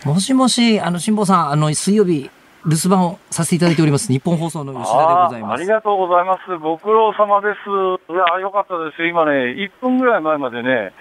[0.07, 2.31] もしもし、あの、辛坊さん、あの、水曜日、
[2.65, 4.13] 留守番をさせていただいております。
[4.13, 5.61] 日本放送の吉田でございます。
[5.61, 6.57] ありがとうございます。
[6.59, 7.57] ご苦労様です。
[8.13, 9.09] いや、よかったですよ。
[9.09, 10.93] 今ね、1分ぐらい前までね、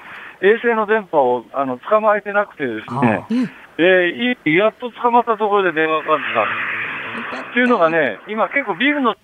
[0.42, 7.50] 衛星の電波をあの捕まえてなくてですね、うんえーいやっと捕まったところで電話がかかってた。
[7.52, 9.16] っていうのがね、今結構ビルの、あ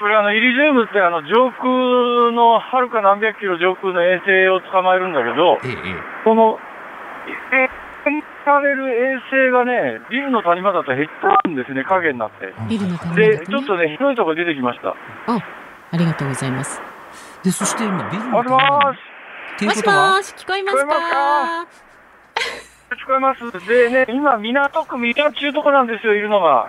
[0.00, 6.58] これあの、イリジウムってあの、上空の、はるか何百キロ上空の衛星を捕まえるんだけど、ええ、えこの、
[7.52, 7.68] え、
[8.44, 12.52] される衛星がね、ビルの谷間だと減ったんですね、影になって。
[12.68, 14.90] ビルのためで、ちょっとね、広いとこ出てきました。
[14.90, 14.94] あ
[15.90, 16.91] ありがとうございますえ。
[17.44, 18.98] で、そして今、ビルのもしもーし。
[19.56, 21.66] っていうもしもことは、ーし聞こえますか？
[22.92, 23.68] 聞こえます。
[23.68, 26.68] でね、今、港区三田中とこなんですよ、いるのが。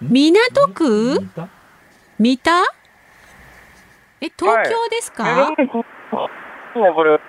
[0.00, 1.20] 港区？
[2.18, 2.62] 三田？
[4.22, 5.84] え東京ですか、目の前にこ
[6.74, 7.20] うね、これ。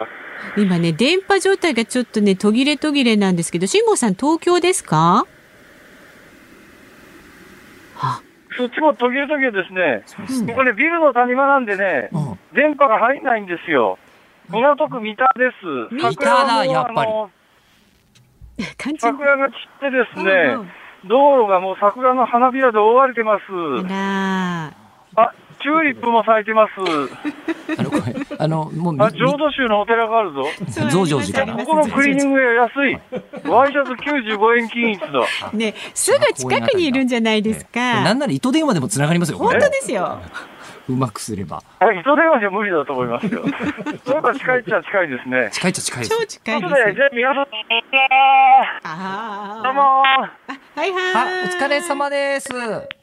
[0.55, 5.25] 今ね電波状態がちょっとね途切れ途切れなんですけど辛坊さん東京ですか？
[7.99, 8.21] あ
[8.55, 10.03] そっちも途切れ途切れですね。
[10.05, 13.97] そうですこれビルの谷間なんでね、うん電波が入んないんですよ。
[14.49, 15.95] 港区三田です。
[15.95, 17.11] 三田だやっぱり
[18.99, 20.71] 桜が散ってですね、うんうん
[21.05, 23.43] 道路がもう桜の花びらで覆われてます。
[25.15, 26.71] あ、チューリップも咲いてます。
[27.79, 28.01] あの、これ
[28.39, 30.43] あの、もうみ、あ、浄土宗のお寺があるぞ。
[30.69, 32.99] そう増上寺かなここのクリーニング屋安い。
[33.49, 35.51] ワイシャツ95円均一だ。
[35.53, 39.37] ねすぐ近くにいるんじゃないですかなんなら糸電話でもつながりますよ。
[39.37, 40.19] 本当ですよ
[40.89, 41.61] うまくすれば。
[41.79, 43.43] あ糸電話じゃ無理だと思いますよ。
[44.05, 45.49] そうか近いっちゃ近いですね。
[45.51, 46.17] 近いっちゃ近いです。
[46.17, 47.45] 超近いで、ですじゃあ皆さん、
[48.83, 50.31] あどうもあ
[50.75, 52.49] はいはいあ、お疲れ様です。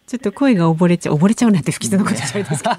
[0.07, 2.77] ちょっと声が溺れちゃう溺れちゃうなんて不吉なことじゃないですけど。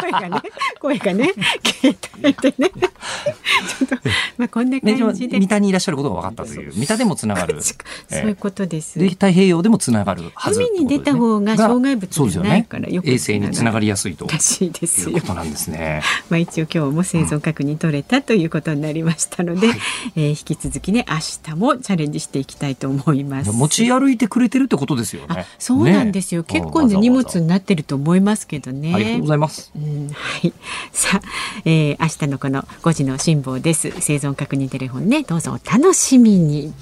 [0.00, 0.42] 声がね
[0.78, 1.32] 声がね
[1.64, 2.70] 携帯でね。
[2.70, 3.96] ちょっと
[4.36, 5.38] まあこんなね、感じで。
[5.38, 6.72] 三田にいらっしゃることが分かったという。
[6.74, 7.60] 三田でもつながる。
[7.62, 7.74] そ
[8.22, 8.98] ういうことです。
[8.98, 16.02] で、太平洋でもつながるはず、海に出た方が障害物じゃないからよく衛星につながりやすいとらしいですよいうことなんですね。
[16.28, 19.78] まあ一応今日も生存確認取れたということになりましたので、はい
[20.16, 21.16] えー引き続きね明
[21.54, 23.50] 日もチャレンジしていきたいと思います。
[23.52, 25.40] 持ち歩いてくれてるってことですよね。
[25.40, 25.44] あ。
[25.58, 26.46] そうなんですよ、ね。
[26.48, 28.94] 結構ね荷物になってると思いますけどね。
[28.94, 29.72] ありがとうございます。
[29.76, 30.52] うんはい。
[30.92, 31.28] さあ、
[31.64, 33.90] えー、明日のこの5時の辛抱です。
[34.00, 36.72] 生存確認テレフォンね、どうぞお楽しみに。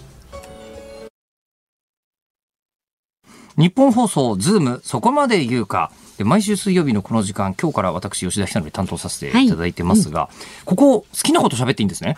[3.56, 12.16] 日本放送ズームそこまで言うかで毎週水曜日のこの時間今日から私吉田久典担当させていただいてますが、はいうん、ここ好きなこと喋っていいんですね？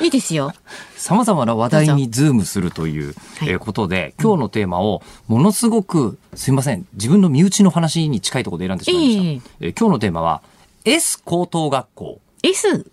[0.00, 0.52] いいですよ。
[0.96, 3.14] さまざまな話題にズームするという、
[3.46, 9.54] えことで、今日のテーマをものすごく、すいません、自分の身内の話に近いところで選んでしまいました。
[9.60, 10.42] えー、え今日のテーマは、
[10.84, 12.20] S 高等学校。
[12.42, 12.86] S?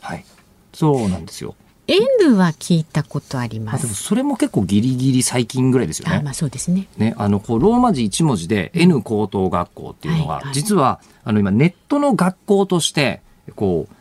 [0.00, 0.24] はい。
[0.72, 1.54] そうなんですよ。
[1.88, 3.94] N は聞いたことあります。
[3.94, 6.16] それも結構ギリギリ最近ぐらいですよね。
[6.16, 6.88] あまあそうですね。
[6.96, 13.22] ね、あの、こう、ローマ字一文字で N 高等学校っていうのが、実は、あの、今ネットの学校として、
[13.54, 13.94] こう、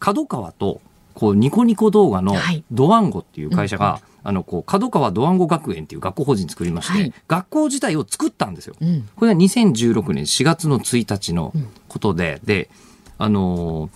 [0.00, 0.80] 角川と
[1.18, 2.36] こうニコニコ動画の
[2.70, 8.76] ドワンゴっていう会社が、あのこう角川ドワンゴ学園っていう学校法人作りまして、はい、学校自体を作ったんですよ。
[8.80, 11.52] うん、これは2016年4月の1日の
[11.88, 12.70] ことで、うん、で
[13.18, 13.90] あのー、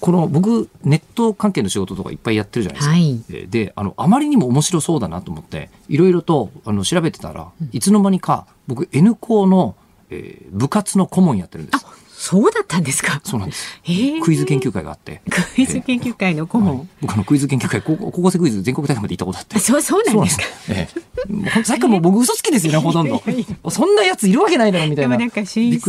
[0.00, 2.82] この僕ネット関係の仕事とかいっぱいやってるじゃないで
[3.22, 3.36] すか。
[3.38, 9.76] はい、であのあまりにも面白そうだなと思っていろいろとあの調べてたら、いつの間にか僕 N 校の、
[10.10, 11.86] えー、部活の顧問やってるんです。
[12.28, 13.20] そうだったんですか？
[13.22, 13.80] そうなんです。
[13.84, 15.22] えー、クイズ研究会があって。
[15.54, 16.74] クイズ研究会の顧問。
[16.76, 19.58] えー、僕あのクイズ研究会高校生クイズ全国大会まで行ったことあって。
[19.60, 20.44] そうそうなんですか？
[20.70, 23.22] えー、さっきも僕嘘つきですよね ほとんど。
[23.70, 25.16] そんなやついるわけないだろみたいな。
[25.16, 25.40] びっく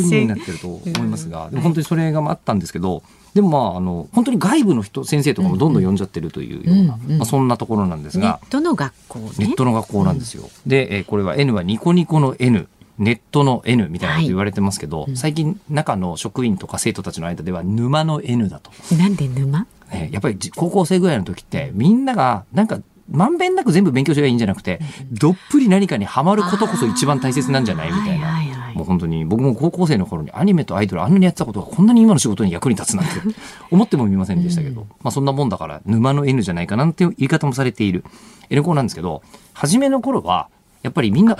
[0.01, 3.03] りになってると思いますが、でも本当にそれがあったんですけど。
[3.33, 12.67] でもまああの本当に外部の人先生とかもどんどん呼んじゃってるというような、うんうん、まあ、そんなところなんですがネットの学校、ね、ネットの学校なんですよ、うん、で、えー、これは N はニコニコの N
[12.97, 15.17] ネットの N みたいなこと言われてますけど、はい。
[15.17, 18.71] 最近中の職員とか生徒たちの間では沼の N だと。
[18.95, 22.79] なんで沼、ね、やっぱり高校生ぐらいの時ってみんながなんか
[23.09, 24.81] まんべんなく全部勉強すればいいんじゃなくて、
[25.13, 27.91] どっぷり何かにはまることこそ一番大切なんじゃない？
[27.91, 28.27] みたいな。
[28.27, 33.11] はいはいはい、もう本当に僕も高校生の頃にアニメとアイドルあんなにやってたことがこんなに今の仕事に役に立つなんて
[33.71, 38.03] 思ってもみませんでしたけど、うん、まあそんなもんだから沼の N じゃないかなんていう言い方もされている。
[38.49, 39.21] N 校なんですけど、
[39.53, 40.49] 初めの頃は
[40.87, 41.37] やっぱりみんな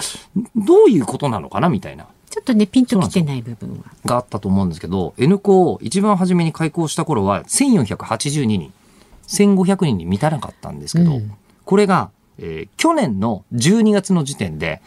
[0.55, 2.05] どういうことなのかなみたいな。
[2.29, 3.77] ちょっとね、ピンときてない部分は。
[4.05, 8.71] があったと思うんですけど、N 校一番初めに開校した頃は1482人、
[9.27, 11.33] 1500人に満たなかったんですけど、うん、
[11.65, 14.81] これが、えー、去年の12月の時点で、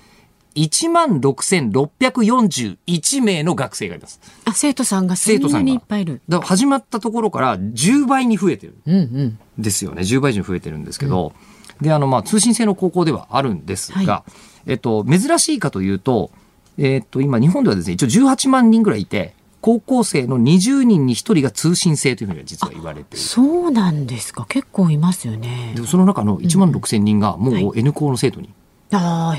[0.54, 4.20] 1万6641名の学生がいます。
[4.44, 6.20] あ、生徒さんが生徒さんにいっぱいいる。
[6.28, 8.76] だ始まったところから10倍に増えてる。
[8.86, 10.02] うんうん、ですよね。
[10.02, 11.32] 10倍以上増えてるんですけど、
[11.80, 14.32] うん、で、あの、まあ、通信制の高校ではあるんですが、はい、
[14.66, 16.30] えっと、珍しいかというと、
[16.78, 23.24] えー、っと、今、日本ではですね、一応18万人ぐらいいて、高校生の20人に1人が通信制というふうには実は言われている。
[23.24, 24.46] そうなんですか。
[24.48, 25.74] 結構いますよね。
[25.76, 28.48] でその中の1万6千人がもう N 校の生徒に、
[28.92, 29.36] あ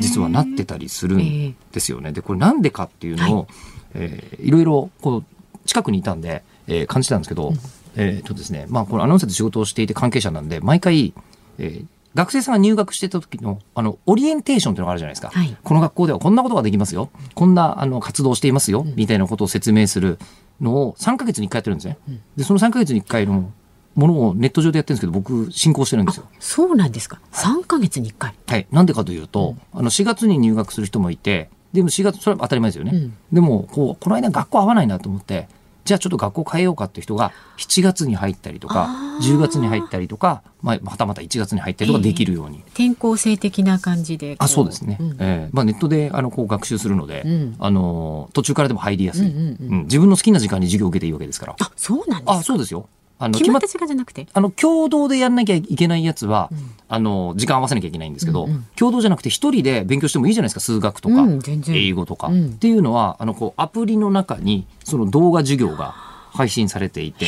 [0.00, 2.12] 実はなってたりするんですよね。
[2.12, 3.46] でこれなんでかっていうのを、はい。
[3.94, 5.24] えー、いろいろこう
[5.66, 7.58] 近くにいたんで、えー、感じたんですけど、うん、
[7.96, 11.14] えっとですねまあこのアナウンサーで仕事をしていて関係者なんで毎回、
[11.58, 11.86] えー、
[12.18, 20.18] 学生さんが入学してた時のあのオリエンテーションというのがあるじゃないですか、はい、この学校ではこんなことができますよこんなあの活動をしていますよ、みたいなことを説明する
[20.60, 21.98] のを3か月に1回やってるんですね。
[22.36, 23.52] でその3か月に1回の
[23.94, 26.26] ものをネット上でやってるんですけど僕進行してるんですよ。
[26.40, 27.20] そうなんですか。
[27.32, 28.34] 3か月に1回。
[28.48, 28.66] はい。
[28.72, 32.90] なんでかというと、うん、あの4月に入学する人もいて、でも4月それは当たり前ですよね。
[32.94, 35.48] うん、でもこうこの間学校合わないなと思って、
[35.88, 38.90] じゃあちょっと学校変えようかっていう人が7月に入ったりとか
[39.22, 49.72] 10月に入ったりとか、まあ、またまた1月に入ったりとかできるように、えー、転校生的な感じであそうですね、うん、えー、まあ、ネットであのこう学習するので、うん、あの途中からでも入りやすい、うんうん。
[49.72, 51.56] うん、自分の好きな時間に授業を受けていいわけですから。
[51.58, 52.32] あそうなんですか。
[52.32, 52.86] あそうですよ
[53.20, 54.26] あの決まった時間じゃなくて？
[54.32, 56.58] あの共同でやんなきゃいけないやつは、うん、
[56.88, 65.94] あの時間合わせなきゃいけないんですけど、うんうん、共同じゃなくて一人で勉強してもいいじゃないですか数学とか、うん、英語とか、うん、っていうのはあのこうアプリの中にその動画授業が
[66.32, 67.26] 配信されていて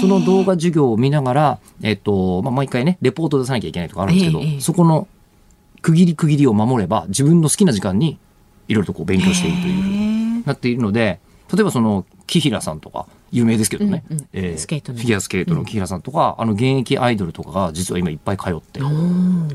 [0.00, 5.08] その動画授業を見ながら、えっとまあ、毎回ねレポート出さなきゃいけないとかあるんですけど、そこの
[5.82, 8.18] 区切り区切りを守れば自分の好きな時間に
[8.68, 11.18] いろいろとこう勉強しているというふうになっているので
[11.52, 14.28] 例えばその木平さんとか有名ですけどね、うんうん。
[14.32, 18.80] えー、スケートフィギュアスケートの木平さんとか、うん、あの現役アイドルとかが実は今いっぱい通って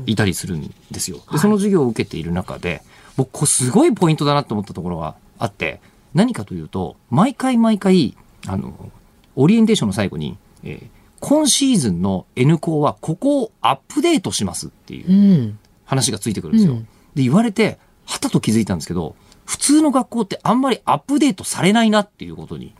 [0.06, 1.20] いたりするんですよ。
[1.30, 2.82] でその授業を受けている中で
[3.16, 5.80] 僕すごいポイントだなと思ったところがあって
[6.14, 8.16] 何かというと毎回毎回
[8.46, 8.90] あの
[9.36, 10.88] オリエンテーションの最後に、えー、
[11.20, 15.54] 今シーズンの N 校はここをアップデートしますっていう
[15.84, 16.74] 話がついてくるんですよ。
[16.74, 16.82] うん、
[17.14, 19.14] で言われてはたと気づいたんですけど
[19.44, 22.74] 普通の学校ってあんまりアップデートされないなっていうことに。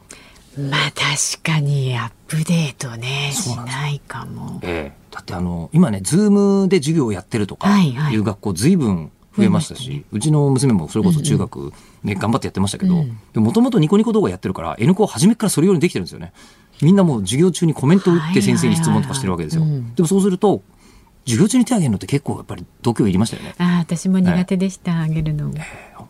[0.58, 4.60] まあ確かにアップデートねしないかも。
[4.62, 11.64] ええー、だってあの今ねズームで授業をやってるとかいう学校ずいぶん増えましたし、はいはい、うちの娘もそれこそ中学ね、
[12.04, 13.04] うんうん、頑張ってやってましたけど、
[13.40, 16.32] もともとニコニコ動画やってるから N 校初めからそれようにできてるんですよね。
[16.82, 19.64] みんなもう授業中にコメントを打って先生に質問とかしてるわけですよ。
[19.94, 20.62] でもそうすると
[21.24, 23.54] 授業中に手を挙げるのって結構やっぱり度胸いりましたよね。
[23.58, 25.52] ああ、私も苦手でした、あ、げるの。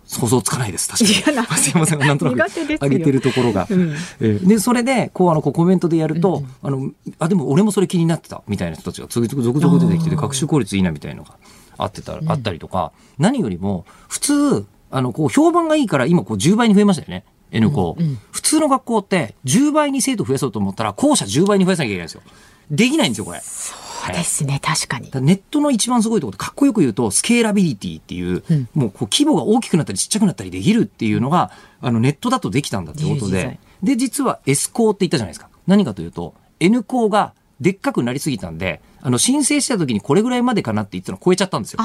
[0.04, 0.88] 想像つかないです。
[0.88, 1.46] 確かに。
[1.58, 3.66] すいません、なんとなく上げてるところが。
[3.70, 11.34] うん、えー、で、それで、こう、あの、こうコメントでやると、うん、あの、あ、でも俺もそれ気になってた、みたいな人たちが次々続々出てきてて、学習効率いいな、みたいなのが
[11.78, 17.24] あってた、あったりとか、何よりも、普通、あの、こう、評判がいいから、今、こう、10倍に増えましたよね。
[17.52, 22.22] N 校、うんうん、普通の学校って10倍に生徒増やそうと思ったら校舎10倍に増やさなきゃいけないんですよ。
[22.70, 23.40] できないんですよ、これ。
[24.10, 25.10] ですね、確かに。
[25.24, 31.50] ネットの一番すごいところかっこよく言うと、スケーラビリティっていう、うん、もうこう規模が大きくなったりちっちゃくなったりできるっていうのが、
[31.80, 35.48] あのネットだとできたんだってことで、で、実は S 校って言ったじゃないですか。
[35.66, 41.80] 何かというと、N 校がでっかくなりすぎたんで、あの、申請した時にこれぐらいまでかなって言ったの超えちゃったんですよ。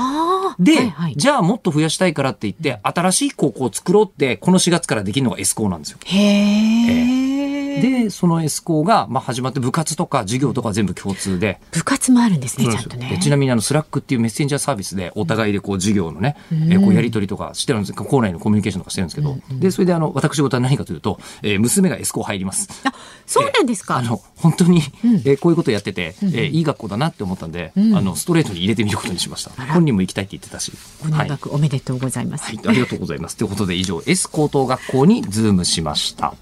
[0.60, 6.00] で、はいはい、じゃあもっと増やしたいからって言って、新しい高校を作ろうって、この4月からできるのが S 校なんですよ。
[6.06, 7.32] へー。
[7.32, 7.37] えー
[7.82, 11.60] で、その S 校が、まあ、始まって部活とか授業とか全部共通で。
[11.72, 13.18] 部活もあるんですね、ちゃんとね。
[13.22, 22.70] ちなみにあの、 Slack っていうメッセンジャーサービスで、お互いでこう、授業のね、うん、えこう、やり取りとかしてるんです校内のコミュニケーションとかしてるんですけど、で、それであの、私事は何かというと、えー、娘が S 校入ります。
[22.84, 22.94] あ、
[23.26, 29.52] そうなんですか、あの、本当に、うん、えー、こういうことやってて、えー、いい学校だなって思ったんで、うん、あの、ストレートに入れてみることにしました。
[29.74, 30.72] 本人も行きたいって言ってたし。
[31.04, 32.46] ご入学おめでとうございます。
[32.46, 33.38] はい、ありがとうございます。
[33.38, 36.36] ということで以上、S 高等学校にズームしました。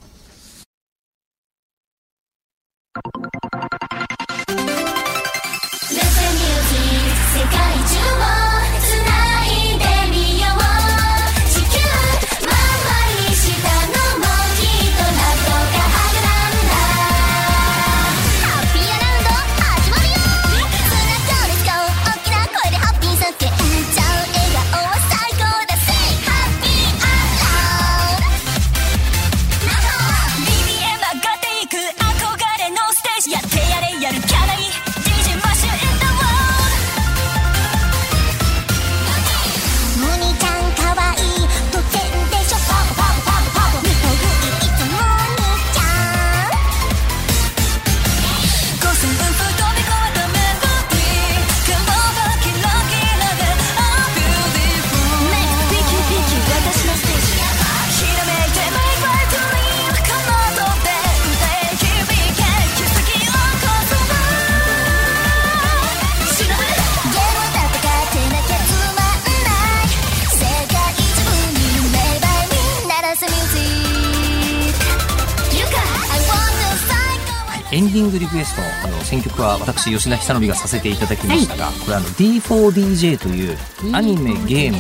[79.66, 83.58] 私吉田久典がさせていただきましたが、はい、これあの D4DJ という
[83.94, 84.78] アニメゲーム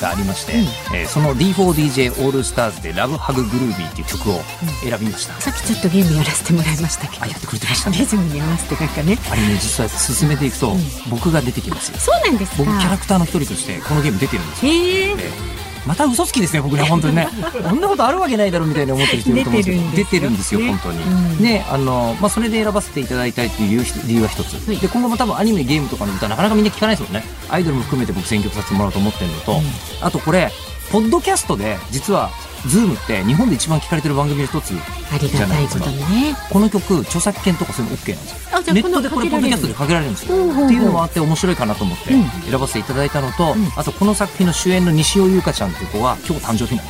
[0.00, 4.40] がありまして、うん、えー、その D4DJ オールスターズでラブハググルービーっていう曲を
[4.82, 7.24] 選びました、うん、さっきちょっとゲームやらせてもらいましたけど。
[7.24, 7.98] あやってくれてましたね。
[7.98, 9.18] リズムに合わせてなんかね。
[9.30, 10.72] あれね実は進めていくと、
[11.10, 11.98] 僕が出てきますよ。
[11.98, 14.72] そうなんです僕キャラクターの一人としてこのゲーム出てるんですよ。
[14.72, 17.28] へえーまた嘘つきですね僕ね 本当にね。
[17.68, 27.24] こんなことあるわけないだろうみたいに思ってる人いると思うんですけど出てるんですよ本当に、うん、ねあのまあそれで選ばせていただいたいっていう理由は一つ、はい、で今後も多分アニメゲームとかの歌なかなかみんな聞かないですよね。
[27.48, 29.62] アイドルも含めて僕選曲させてもらおうと思ってるのと、うん、
[30.00, 30.50] あとこれ
[30.90, 32.30] ポッドキャストで実は
[32.66, 34.72] ズームって日本で一番聞かれてる番組の一つ
[35.18, 35.86] じゃないですか。
[35.86, 38.72] ね、この曲著作権とかそういうの OK なんですよ。
[38.72, 40.34] ネットでこれポッドキャストでかけられるんですよ。
[40.36, 42.04] っていうのもあって面白いかなと思って
[42.50, 46.86] 選ばせていただいたのと、うん、あとこの作品の主演の西尾優香ちゃんっていう子は今日誕生日なん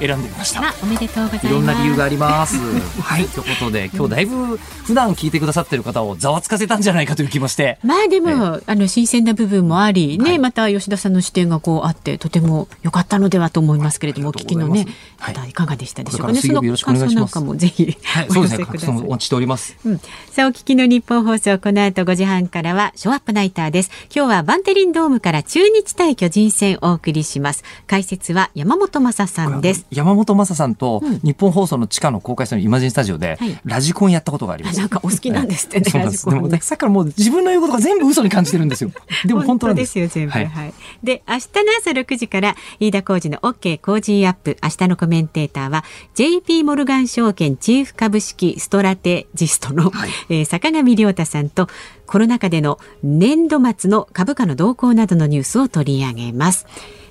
[0.00, 0.74] で選んでみました。
[0.82, 1.46] おめでとうございます。
[1.46, 2.56] いろんな理由があります。
[3.02, 7.78] はいということで今日だいぶ普段聞いてくださってる方をざわつかせたんじゃないかという気もして。
[7.82, 14.86] まあでも、あの新鮮な部分もありね、はい、また吉田さんの視点がこうあってとても良かったのではと思いますけれども、お聞きのね、
[15.18, 16.40] はい、いかがでしたしたでしょうかね。
[16.40, 18.66] その感想なんかもぜひ、はい、そうですね。
[18.66, 19.76] 感想お待ちしております。
[19.84, 19.98] うん。
[20.30, 23.90] さあ、お聞きの日本放送、この後5時半からは、ショーアップナイターです。
[24.14, 27.64] 今日はバンテリンドームから中日対巨人戦お送りします。
[27.86, 29.86] 解説は山本昌さんです。
[29.90, 34.78] 山本昌さんと、日本放送の地下の公開室のイマジンスタジオで、ラジコンやったことがあります。
[34.78, 35.90] なんかお好きなんですってね。
[35.90, 36.26] そうなんです。
[36.26, 38.90] でも、さっきからもう自分の言うことが全部嘘に感じてるんですよ。
[39.24, 39.78] でも本当です。
[39.78, 40.32] ですよ、全部。
[40.32, 40.74] はい。
[41.02, 41.40] で、明日の
[41.80, 43.80] 朝6時から、飯田浩司の OK!
[43.80, 44.56] Cozy up!。
[44.62, 51.68] 明日のコメンテーターは、JP モルガン証券チーフ株式ストラテジストの、はい、えー、阪上亮太さんと
[52.06, 56.66] コロナ禍での年度末の株価の動向などのニュースを取り上げます。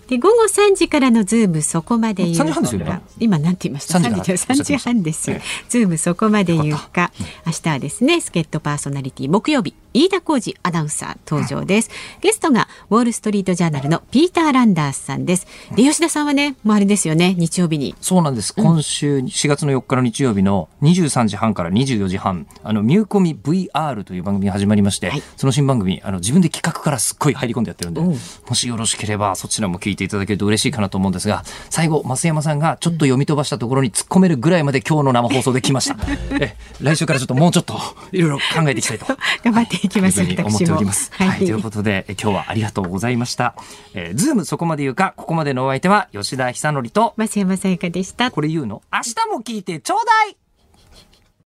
[0.07, 5.31] で午後3時からのズームそこまで言うか、ね、今なんて言いました？3時 ,3 時半です、
[5.67, 7.11] ズームそこまで言うか。
[7.45, 11.89] 明日はですね助っ人パーソナリティ木曜日飯田浩司アナウンサー登場です。
[12.21, 15.47] ゲストがウォールストリートジャーナルのピーター・ランダースさんです。
[15.75, 17.95] で吉田さんはね、もうあれですよね、日曜日に。
[17.99, 18.53] そうなんです。
[18.53, 28.15] 今週4月の4日の日曜日の23時半から24時半、あのミューコミ VR という番組が始まりまして、はい、その新番組あの自分で企画からすっごい入り込んでやってるんで、も
[28.53, 35.97] しよろしければそちらも聞いていただけると嬉しいかなと思うんですが、最後増山さんがちょっと読み飛ばしたところに突っ込めるぐらいまで今日の生放送で来ました。
[36.39, 37.79] え来週からちょっともうちょっと
[38.11, 39.07] いろいろ考えていきたいと
[39.43, 40.21] 頑張っていきます。
[40.21, 41.11] 思っております。
[41.13, 43.55] はい、はい、ということで今日はありがとうございました。
[43.93, 48.31] えー、ズームそこまで言うかここまでのお相手は吉田久典と増山さやかでした。
[48.31, 48.83] これ言うの？
[48.93, 50.37] 明日も聞いてちょうだい